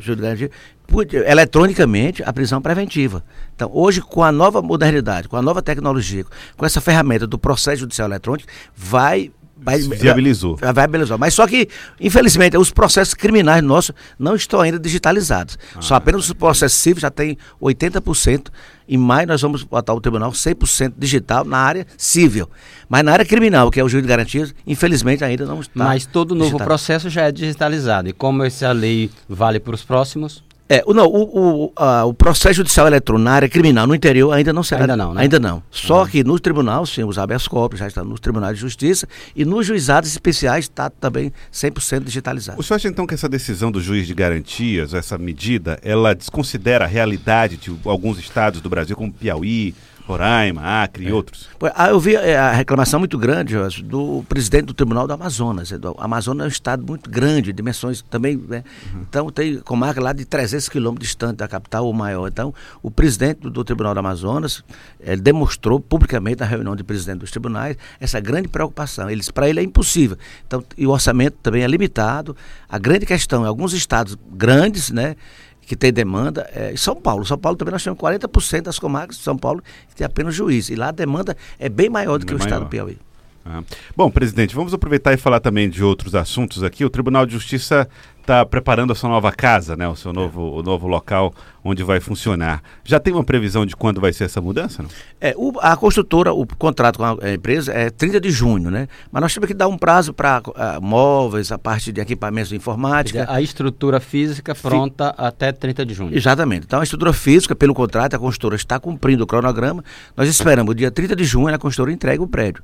eletronicamente, 1.26 2.22
a 2.22 2.32
prisão 2.32 2.62
preventiva. 2.62 3.24
Então, 3.56 3.68
hoje, 3.74 4.00
com 4.00 4.22
a 4.22 4.30
nova 4.30 4.62
modernidade, 4.62 5.26
com 5.26 5.36
a 5.36 5.42
nova 5.42 5.60
tecnologia, 5.60 6.24
com 6.56 6.64
essa 6.64 6.80
ferramenta 6.80 7.26
do 7.26 7.36
processo 7.36 7.80
judicial 7.80 8.06
eletrônico, 8.06 8.48
vai 8.76 9.32
Vai, 9.64 9.78
viabilizou. 9.78 10.56
Viabilizou. 10.56 11.16
Mas 11.16 11.32
só 11.32 11.46
que, 11.46 11.68
infelizmente, 11.98 12.56
os 12.58 12.70
processos 12.70 13.14
criminais 13.14 13.62
nossos 13.62 13.94
não 14.18 14.36
estão 14.36 14.60
ainda 14.60 14.78
digitalizados. 14.78 15.58
Ah, 15.74 15.80
só 15.80 15.94
apenas 15.94 16.26
os 16.26 16.32
processos 16.34 16.78
civis 16.78 17.00
já 17.00 17.10
tem 17.10 17.38
80%. 17.60 18.48
Em 18.86 18.98
maio 18.98 19.26
nós 19.26 19.40
vamos 19.40 19.62
botar 19.62 19.94
o 19.94 20.00
tribunal 20.00 20.30
100% 20.32 20.92
digital 20.98 21.44
na 21.44 21.56
área 21.56 21.86
civil. 21.96 22.50
Mas 22.86 23.02
na 23.02 23.12
área 23.12 23.24
criminal, 23.24 23.70
que 23.70 23.80
é 23.80 23.84
o 23.84 23.88
juiz 23.88 24.02
de 24.02 24.08
garantias, 24.08 24.54
infelizmente 24.66 25.24
ainda 25.24 25.46
não 25.46 25.60
está. 25.60 25.84
Mas 25.84 26.04
todo 26.04 26.34
novo 26.34 26.58
processo 26.58 27.08
já 27.08 27.22
é 27.22 27.32
digitalizado. 27.32 28.08
E 28.10 28.12
como 28.12 28.42
essa 28.42 28.70
lei 28.72 29.10
vale 29.26 29.58
para 29.58 29.74
os 29.74 29.82
próximos? 29.82 30.44
É, 30.66 30.82
o, 30.86 30.94
não, 30.94 31.06
o, 31.06 31.66
o, 31.66 31.72
a, 31.76 32.06
o 32.06 32.14
processo 32.14 32.54
judicial 32.54 32.86
eletrônico 32.86 33.24
na 33.24 33.32
área 33.32 33.48
criminal 33.48 33.86
no 33.86 33.94
interior 33.94 34.32
ainda 34.32 34.50
não 34.50 34.62
será. 34.62 34.82
Ainda 34.82 34.96
não, 34.96 35.12
né? 35.12 35.22
Ainda 35.22 35.38
não. 35.38 35.62
Só 35.70 36.02
uhum. 36.02 36.08
que 36.08 36.24
no 36.24 36.40
tribunal, 36.40 36.86
sim, 36.86 37.04
os 37.04 37.18
habeas 37.18 37.46
corpus 37.46 37.80
já 37.80 37.86
estão 37.86 38.02
nos 38.02 38.18
tribunais 38.18 38.54
de 38.54 38.62
justiça 38.62 39.06
e 39.36 39.44
nos 39.44 39.66
juizados 39.66 40.10
especiais 40.10 40.64
está 40.64 40.88
também 40.88 41.30
100% 41.52 42.04
digitalizado. 42.04 42.58
O 42.58 42.62
senhor 42.62 42.76
acha 42.76 42.88
então 42.88 43.06
que 43.06 43.12
essa 43.12 43.28
decisão 43.28 43.70
do 43.70 43.80
juiz 43.80 44.06
de 44.06 44.14
garantias, 44.14 44.94
essa 44.94 45.18
medida, 45.18 45.78
ela 45.82 46.14
desconsidera 46.14 46.86
a 46.86 46.88
realidade 46.88 47.58
de 47.58 47.76
alguns 47.84 48.18
estados 48.18 48.62
do 48.62 48.70
Brasil, 48.70 48.96
como 48.96 49.12
Piauí, 49.12 49.74
Roraima, 50.06 50.60
Acre 50.82 51.06
é. 51.06 51.08
e 51.08 51.12
outros. 51.12 51.48
Ah, 51.74 51.88
eu 51.88 51.98
vi 51.98 52.14
é, 52.14 52.36
a 52.36 52.52
reclamação 52.52 53.00
muito 53.00 53.16
grande 53.16 53.56
do 53.82 54.22
presidente 54.28 54.66
do 54.66 54.74
Tribunal 54.74 55.06
do 55.06 55.14
Amazonas. 55.14 55.70
O 55.70 55.96
Amazonas 55.98 56.44
é 56.44 56.46
um 56.46 56.50
estado 56.50 56.86
muito 56.86 57.08
grande, 57.08 57.52
dimensões 57.52 58.02
também. 58.02 58.36
Né? 58.36 58.62
Uhum. 58.92 59.00
Então, 59.08 59.30
tem 59.30 59.58
comarca 59.60 60.02
lá 60.02 60.12
de 60.12 60.26
300 60.26 60.68
quilômetros 60.68 61.08
distante 61.08 61.36
da 61.36 61.48
capital 61.48 61.86
ou 61.86 61.92
maior. 61.92 62.28
Então, 62.28 62.52
o 62.82 62.90
presidente 62.90 63.40
do, 63.40 63.50
do 63.50 63.64
Tribunal 63.64 63.94
do 63.94 64.00
Amazonas 64.00 64.62
ele 65.00 65.22
demonstrou 65.22 65.80
publicamente 65.80 66.40
na 66.40 66.46
reunião 66.46 66.76
de 66.76 66.84
presidente 66.84 67.20
dos 67.20 67.30
tribunais 67.30 67.76
essa 67.98 68.20
grande 68.20 68.48
preocupação. 68.48 69.08
Eles, 69.08 69.30
para 69.30 69.48
ele 69.48 69.60
é 69.60 69.62
impossível. 69.62 70.18
Então, 70.46 70.62
e 70.76 70.86
o 70.86 70.90
orçamento 70.90 71.38
também 71.42 71.62
é 71.62 71.66
limitado. 71.66 72.36
A 72.68 72.78
grande 72.78 73.06
questão 73.06 73.44
é 73.44 73.48
alguns 73.48 73.72
estados 73.72 74.16
grandes, 74.32 74.90
né? 74.90 75.16
Que 75.64 75.76
tem 75.76 75.92
demanda 75.92 76.48
é 76.52 76.74
São 76.76 76.96
Paulo. 76.96 77.24
São 77.24 77.38
Paulo 77.38 77.56
também 77.56 77.72
nós 77.72 77.82
temos 77.82 77.98
40% 77.98 78.62
das 78.62 78.78
comarcas 78.78 79.16
de 79.16 79.22
São 79.22 79.36
Paulo 79.36 79.62
que 79.88 79.96
tem 79.96 80.04
apenas 80.04 80.34
juiz. 80.34 80.68
E 80.68 80.74
lá 80.74 80.88
a 80.88 80.92
demanda 80.92 81.36
é 81.58 81.68
bem 81.68 81.88
maior 81.88 82.18
do 82.18 82.26
que 82.26 82.32
é 82.32 82.36
o 82.36 82.38
maior. 82.38 82.48
estado 82.48 82.64
do 82.64 82.68
Piauí. 82.68 82.98
Ah. 83.46 83.62
Bom, 83.94 84.10
presidente, 84.10 84.54
vamos 84.54 84.72
aproveitar 84.72 85.12
e 85.12 85.18
falar 85.18 85.38
também 85.38 85.68
de 85.68 85.84
outros 85.84 86.14
assuntos 86.14 86.62
aqui. 86.62 86.84
O 86.84 86.90
Tribunal 86.90 87.26
de 87.26 87.34
Justiça 87.34 87.88
está 88.24 88.44
preparando 88.44 88.92
a 88.92 88.96
sua 88.96 89.10
nova 89.10 89.30
casa, 89.30 89.76
né? 89.76 89.86
O 89.86 89.94
seu 89.94 90.12
novo, 90.12 90.58
o 90.58 90.62
novo 90.62 90.88
local 90.88 91.32
onde 91.62 91.82
vai 91.82 92.00
funcionar. 92.00 92.62
Já 92.82 92.98
tem 92.98 93.12
uma 93.12 93.24
previsão 93.24 93.64
de 93.64 93.76
quando 93.76 94.00
vai 94.00 94.12
ser 94.12 94.24
essa 94.24 94.40
mudança? 94.40 94.82
Não? 94.82 94.90
É, 95.20 95.34
o, 95.36 95.52
a 95.60 95.76
construtora, 95.76 96.32
o 96.32 96.46
contrato 96.46 96.98
com 96.98 97.04
a 97.04 97.32
empresa 97.32 97.72
é 97.72 97.90
30 97.90 98.20
de 98.20 98.30
junho, 98.30 98.70
né? 98.70 98.88
Mas 99.12 99.22
nós 99.22 99.34
temos 99.34 99.46
que 99.46 99.54
dar 99.54 99.68
um 99.68 99.78
prazo 99.78 100.12
para 100.12 100.42
uh, 100.46 100.82
móveis, 100.82 101.52
a 101.52 101.58
parte 101.58 101.92
de 101.92 102.00
equipamentos 102.00 102.48
de 102.48 102.56
informática. 102.56 103.26
A 103.28 103.40
estrutura 103.40 104.00
física 104.00 104.54
pronta 104.54 105.14
Fi... 105.14 105.24
até 105.24 105.52
30 105.52 105.86
de 105.86 105.94
junho. 105.94 106.16
Exatamente. 106.16 106.64
Então 106.64 106.80
a 106.80 106.82
estrutura 106.82 107.12
física, 107.12 107.54
pelo 107.54 107.74
contrato, 107.74 108.14
a 108.14 108.18
construtora 108.18 108.56
está 108.56 108.80
cumprindo 108.80 109.24
o 109.24 109.26
cronograma. 109.26 109.84
Nós 110.16 110.28
esperamos 110.28 110.72
o 110.72 110.74
dia 110.74 110.90
30 110.90 111.14
de 111.14 111.24
junho 111.24 111.54
a 111.54 111.58
construtora 111.58 111.92
entregue 111.92 112.22
o 112.22 112.26
prédio. 112.26 112.62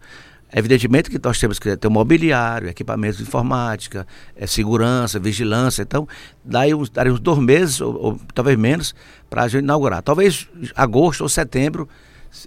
Evidentemente 0.52 1.11
que 1.11 1.21
nós 1.23 1.38
temos 1.38 1.59
que 1.59 1.76
ter 1.76 1.88
um 1.88 1.90
mobiliário, 1.90 2.69
equipamentos 2.69 3.19
de 3.19 3.23
informática, 3.23 4.07
é, 4.35 4.47
segurança, 4.47 5.19
vigilância. 5.19 5.83
Então, 5.83 6.09
daí 6.45 6.75
uns, 6.75 6.90
daria 6.90 7.12
uns 7.12 7.21
dois 7.21 7.38
meses, 7.38 7.80
ou, 7.80 7.95
ou 7.95 8.21
talvez 8.35 8.59
menos, 8.59 8.95
para 9.28 9.45
a 9.45 9.49
gente 9.49 9.62
inaugurar. 9.62 10.02
Talvez 10.02 10.49
agosto 10.75 11.23
ou 11.23 11.28
setembro 11.28 11.88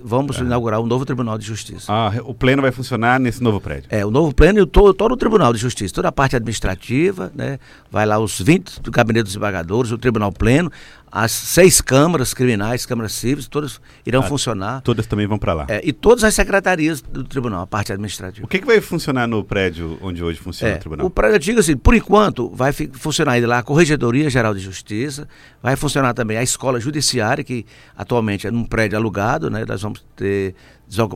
vamos 0.04 0.38
é. 0.38 0.42
inaugurar 0.42 0.80
um 0.80 0.86
novo 0.86 1.06
Tribunal 1.06 1.38
de 1.38 1.46
Justiça. 1.46 1.92
Ah, 1.92 2.12
o 2.24 2.34
pleno 2.34 2.62
vai 2.62 2.72
funcionar 2.72 3.20
nesse 3.20 3.44
novo 3.44 3.60
prédio? 3.60 3.88
É, 3.90 4.06
o 4.06 4.12
novo 4.12 4.34
pleno 4.34 4.60
e 4.60 4.66
todo, 4.66 4.94
todo 4.94 5.12
o 5.14 5.18
Tribunal 5.18 5.52
de 5.54 5.60
Justiça, 5.60 5.94
toda 5.94 6.08
a 6.08 6.12
parte 6.12 6.36
administrativa, 6.36 7.32
né? 7.36 7.60
Vai 7.92 8.06
lá 8.06 8.18
os 8.18 8.40
20 8.40 8.82
do 8.82 8.92
gabinete 8.92 9.26
dos 9.26 9.36
embargadores, 9.36 9.92
o 9.92 9.98
Tribunal 9.98 10.32
Pleno, 10.32 10.72
as 11.16 11.32
seis 11.32 11.80
câmaras 11.80 12.34
criminais, 12.34 12.88
câmaras 12.88 13.12
cíveis, 13.12 13.48
todas 13.48 13.80
irão 14.04 14.22
Ah, 14.22 14.24
funcionar. 14.24 14.82
Todas 14.82 15.06
também 15.06 15.28
vão 15.28 15.38
para 15.38 15.54
lá. 15.54 15.66
É, 15.70 15.80
e 15.88 15.94
todas 15.94 16.24
as 16.24 16.34
secretarias 16.34 17.02
do 17.04 17.24
tribunal, 17.24 17.62
a 17.62 17.68
parte 17.68 17.94
administrativa. 17.94 18.44
O 18.44 18.50
que, 18.50 18.58
que 18.58 18.66
vai 18.66 18.82
funcionar 18.82 19.28
no 19.28 19.44
prédio 19.44 20.00
onde 20.02 20.24
hoje 20.24 20.40
funciona 20.40 20.74
É, 20.74 20.78
o 20.78 20.80
tribunal? 20.80 21.06
o 21.06 21.10
prédio 21.12 21.36
antigo, 21.36 21.60
assim, 21.60 21.78
por 21.78 21.94
enquanto, 21.94 22.50
vai 22.50 22.74
funcionar 22.74 23.34
ainda 23.34 23.48
lá 23.48 23.60
a 23.60 23.64
Corregedoria 23.64 24.28
Geral 24.28 24.56
de 24.56 24.60
Justiça, 24.60 25.28
vai 25.62 25.76
funcionar 25.76 26.16
também 26.16 26.36
a 26.36 26.42
Escola 26.42 26.80
Judiciária, 26.80 27.44
que 27.44 27.64
atualmente 27.96 28.48
é 28.48 28.52
num 28.52 28.66
prédio 28.66 28.98
alugado, 28.98 29.52
né? 29.52 29.66
Nós 29.68 29.84
vamos 29.84 30.04
ter, 30.16 30.56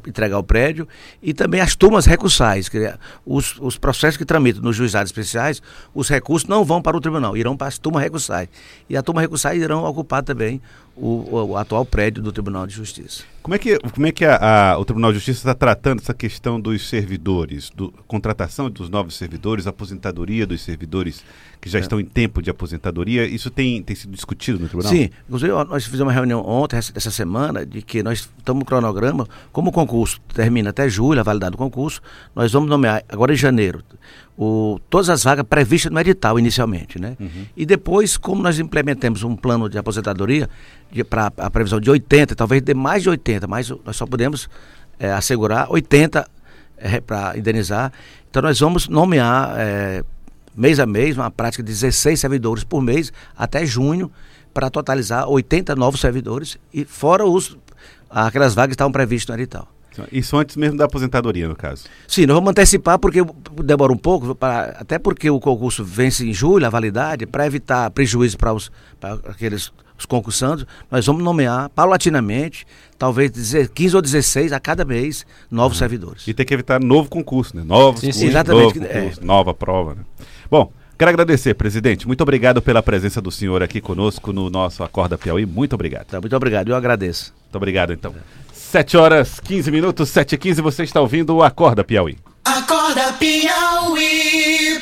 entregar 0.08 0.38
o 0.38 0.44
prédio, 0.44 0.88
e 1.22 1.34
também 1.34 1.62
as 1.62 1.76
turmas 1.76 2.06
recursais, 2.06 2.70
que 2.70 2.78
é 2.78 2.98
os, 3.26 3.58
os 3.60 3.78
processos 3.78 4.18
que 4.18 4.26
tramitam 4.26 4.62
nos 4.62 4.76
juizados 4.76 5.10
especiais, 5.10 5.62
os 5.94 6.10
recursos 6.10 6.48
não 6.48 6.64
vão 6.64 6.82
para 6.82 6.96
o 6.98 7.02
tribunal, 7.02 7.36
irão 7.36 7.56
para 7.56 7.68
as 7.68 7.78
turmas 7.78 8.04
recursais. 8.04 8.50
E 8.90 8.96
a 8.98 9.02
turma 9.02 9.22
recursais 9.22 9.62
irão 9.62 9.84
ocupar 9.84 10.24
também 10.24 10.62
o, 10.98 11.46
o- 11.52 11.58
atual 11.58 11.86
prédio 11.86 12.22
do 12.24 12.32
Tribunal 12.32 12.66
de 12.66 12.74
Justiça. 12.74 13.24
Como 13.44 13.56
é 13.56 13.60
que, 13.60 13.78
como 13.80 14.06
é 14.08 14.12
que 14.12 14.26
a- 14.26 14.72
a- 14.74 14.78
o 14.80 14.84
Tribunal 14.84 15.12
de 15.12 15.20
Justiça 15.20 15.40
está 15.40 15.54
tratando 15.54 16.02
essa 16.02 16.14
questão 16.14 16.60
dos 16.60 16.90
servidores, 16.90 17.70
do, 17.70 17.94
contratação 18.08 18.70
dos 18.70 18.90
novos 18.90 19.16
servidores, 19.16 19.68
aposentadoria 19.68 20.46
dos 20.46 20.62
servidores 20.62 21.24
que 21.62 21.70
É. 21.70 21.72
já 21.74 21.80
estão 21.80 22.00
em 22.00 22.06
tempo 22.06 22.42
de 22.42 22.50
aposentadoria? 22.50 23.26
Isso 23.26 23.50
tem, 23.50 23.82
tem 23.82 23.96
sido 23.96 24.12
discutido 24.14 24.60
no 24.60 24.68
tribunal? 24.68 24.92
Sim, 24.92 25.10
inclusive 25.28 25.52
nós 25.66 25.86
fizemos 25.86 26.02
uma 26.08 26.12
reunião 26.14 26.42
ontem, 26.46 26.78
essa, 26.78 26.92
essa 26.96 27.12
semana, 27.12 27.66
de 27.66 27.82
que 27.82 28.02
nós 28.04 28.30
estamos 28.38 28.60
no 28.62 28.66
cronograma, 28.66 29.28
como 29.52 29.70
o 29.70 29.72
concurso 29.72 30.20
termina 30.34 30.72
até 30.72 30.90
julho, 30.90 31.20
a 31.20 31.24
validade 31.24 31.52
do 31.52 31.58
concurso, 31.58 32.02
nós 32.36 32.52
vamos 32.52 32.70
nomear 32.70 33.04
agora 33.08 33.32
em 33.34 33.38
janeiro 33.38 33.82
o, 34.38 34.80
todas 34.90 35.10
as 35.10 35.24
vagas 35.24 35.46
previstas 35.50 35.92
no 35.92 36.00
edital 36.00 36.38
inicialmente, 36.38 37.00
né? 37.00 37.18
E 37.56 37.66
depois, 37.66 38.18
como 38.18 38.44
nós 38.44 38.60
implementamos 38.60 39.24
um 39.24 39.36
plano 39.36 39.68
de 39.68 39.78
aposentadoria 39.78 40.48
para 41.10 41.32
a 41.38 41.50
previsão 41.50 41.80
de 41.80 41.90
80, 41.90 42.36
talvez 42.36 42.62
de 42.62 42.74
mais 42.74 43.02
de 43.02 43.10
80, 43.10 43.48
mas 43.48 43.74
nós 43.84 43.96
só 43.96 44.06
podemos 44.06 44.48
eh, 45.00 45.12
assegurar 45.12 45.72
80 45.72 46.30
para 47.08 47.38
indenizar. 47.38 47.92
Então 48.30 48.42
nós 48.42 48.60
vamos 48.60 48.88
nomear 48.88 49.56
eh, 49.58 50.04
mês 50.56 50.80
a 50.80 50.86
mês, 50.86 51.18
uma 51.18 51.32
prática 51.32 51.64
de 51.64 51.72
16 51.72 52.20
servidores 52.20 52.64
por 52.64 52.82
mês 52.82 53.12
até 53.36 53.66
junho, 53.66 54.12
para 54.54 54.70
totalizar 54.70 55.28
80 55.28 55.76
novos 55.76 56.00
servidores, 56.00 56.58
e 56.74 56.86
fora 56.86 57.26
os 57.26 57.58
aquelas 58.10 58.56
vagas 58.56 58.70
que 58.70 58.74
estavam 58.76 58.92
previstas 58.92 59.36
no 59.36 59.42
edital. 59.42 59.68
Isso 60.12 60.36
antes 60.38 60.56
mesmo 60.56 60.78
da 60.78 60.86
aposentadoria, 60.86 61.48
no 61.48 61.56
caso. 61.56 61.86
Sim, 62.08 62.26
nós 62.26 62.36
vamos 62.36 62.52
antecipar 62.52 62.98
porque 63.00 63.20
demora 63.64 63.92
um 63.94 63.98
pouco, 63.98 64.36
pra- 64.36 64.76
até 64.80 64.98
porque 65.00 65.30
o 65.30 65.40
concurso 65.40 65.84
vence 65.84 66.28
em 66.28 66.34
julho, 66.34 66.66
a 66.66 66.70
validade, 66.70 67.26
para 67.26 67.46
evitar 67.46 67.90
prejuízo 67.92 68.38
para 68.38 68.54
aqueles 69.30 69.72
os 70.00 70.06
concursantes, 70.06 70.64
nós 70.92 71.08
vamos 71.08 71.24
nomear 71.24 71.70
paulatinamente, 71.70 72.68
talvez 73.00 73.32
dizer 73.32 73.70
15 73.70 73.96
ou 73.96 74.02
16 74.02 74.54
a 74.54 74.60
cada 74.60 74.86
mês, 74.86 75.26
novos 75.50 75.80
servidores. 75.80 76.28
E 76.28 76.36
tem 76.36 76.46
que 76.46 76.54
evitar 76.54 76.80
novo 76.80 77.10
concurso, 77.10 77.58
né? 77.58 77.64
Novos 77.66 78.02
Sim, 78.02 78.12
sim, 78.12 78.20
cursos, 78.20 78.30
exatamente. 78.30 78.78
novo 78.80 78.86
É. 78.92 79.02
concurso, 79.02 79.26
nova 79.26 79.54
prova. 79.56 79.96
Né? 79.96 80.02
Bom, 80.52 80.72
quero 81.00 81.10
agradecer, 81.10 81.56
presidente. 81.56 82.06
Muito 82.06 82.22
obrigado 82.22 82.62
pela 82.62 82.84
presença 82.84 83.20
do 83.20 83.32
senhor 83.32 83.64
aqui 83.64 83.82
conosco 83.82 84.32
no 84.32 84.52
nosso 84.52 84.84
Acorda 84.84 85.18
Piauí. 85.18 85.48
Muito 85.48 85.74
obrigado. 85.74 86.06
Tá, 86.06 86.22
muito 86.22 86.36
obrigado, 86.36 86.70
eu 86.70 86.76
agradeço. 86.76 87.34
Muito 87.46 87.56
obrigado, 87.56 87.92
então. 87.92 88.14
7 88.68 88.98
horas 88.98 89.40
15 89.40 89.72
minutos, 89.72 90.10
7 90.10 90.36
e 90.36 90.38
15 90.38 90.62
você 90.62 90.84
está 90.84 91.00
ouvindo 91.00 91.34
o 91.34 91.42
Acorda 91.42 91.86
Piauí. 91.86 92.18
Acorda 92.44 93.14
Piauí. 93.14 94.82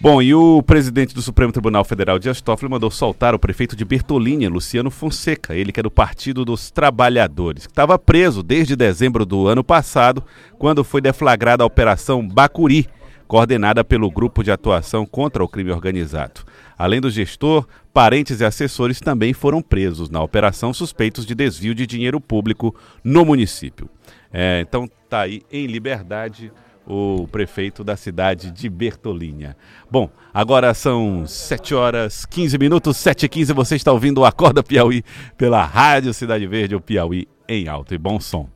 Bom, 0.00 0.20
e 0.20 0.34
o 0.34 0.60
presidente 0.60 1.14
do 1.14 1.22
Supremo 1.22 1.52
Tribunal 1.52 1.84
Federal, 1.84 2.18
Dias 2.18 2.40
Toffoli, 2.40 2.68
mandou 2.68 2.90
soltar 2.90 3.32
o 3.32 3.38
prefeito 3.38 3.76
de 3.76 3.84
Bertolínia, 3.84 4.50
Luciano 4.50 4.90
Fonseca, 4.90 5.54
ele 5.54 5.70
que 5.70 5.78
é 5.78 5.82
do 5.84 5.90
Partido 5.90 6.44
dos 6.44 6.72
Trabalhadores, 6.72 7.64
que 7.64 7.72
estava 7.72 7.96
preso 7.96 8.42
desde 8.42 8.74
dezembro 8.74 9.24
do 9.24 9.46
ano 9.46 9.62
passado, 9.62 10.24
quando 10.58 10.82
foi 10.82 11.00
deflagrada 11.00 11.62
a 11.62 11.66
Operação 11.66 12.26
Bacuri, 12.26 12.88
coordenada 13.32 13.82
pelo 13.82 14.10
Grupo 14.10 14.44
de 14.44 14.50
Atuação 14.50 15.06
contra 15.06 15.42
o 15.42 15.48
Crime 15.48 15.70
Organizado. 15.70 16.42
Além 16.76 17.00
do 17.00 17.10
gestor, 17.10 17.66
parentes 17.90 18.40
e 18.40 18.44
assessores 18.44 19.00
também 19.00 19.32
foram 19.32 19.62
presos 19.62 20.10
na 20.10 20.22
operação 20.22 20.74
suspeitos 20.74 21.24
de 21.24 21.34
desvio 21.34 21.74
de 21.74 21.86
dinheiro 21.86 22.20
público 22.20 22.76
no 23.02 23.24
município. 23.24 23.88
É, 24.30 24.60
então 24.60 24.86
tá 25.08 25.22
aí 25.22 25.40
em 25.50 25.64
liberdade 25.66 26.52
o 26.86 27.26
prefeito 27.32 27.82
da 27.82 27.96
cidade 27.96 28.50
de 28.50 28.68
Bertolínia. 28.68 29.56
Bom, 29.90 30.10
agora 30.34 30.74
são 30.74 31.26
7 31.26 31.74
horas 31.74 32.26
15 32.26 32.58
minutos, 32.58 32.98
7 32.98 33.24
e 33.24 33.28
15 33.30 33.54
você 33.54 33.76
está 33.76 33.90
ouvindo 33.92 34.20
o 34.20 34.26
Acorda 34.26 34.62
Piauí 34.62 35.02
pela 35.38 35.64
Rádio 35.64 36.12
Cidade 36.12 36.46
Verde, 36.46 36.74
o 36.74 36.82
Piauí 36.82 37.26
em 37.48 37.66
alto 37.66 37.94
e 37.94 37.98
bom 37.98 38.20
som. 38.20 38.46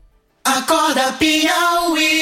Acorda 0.45 1.15
Piauí. 1.15 2.17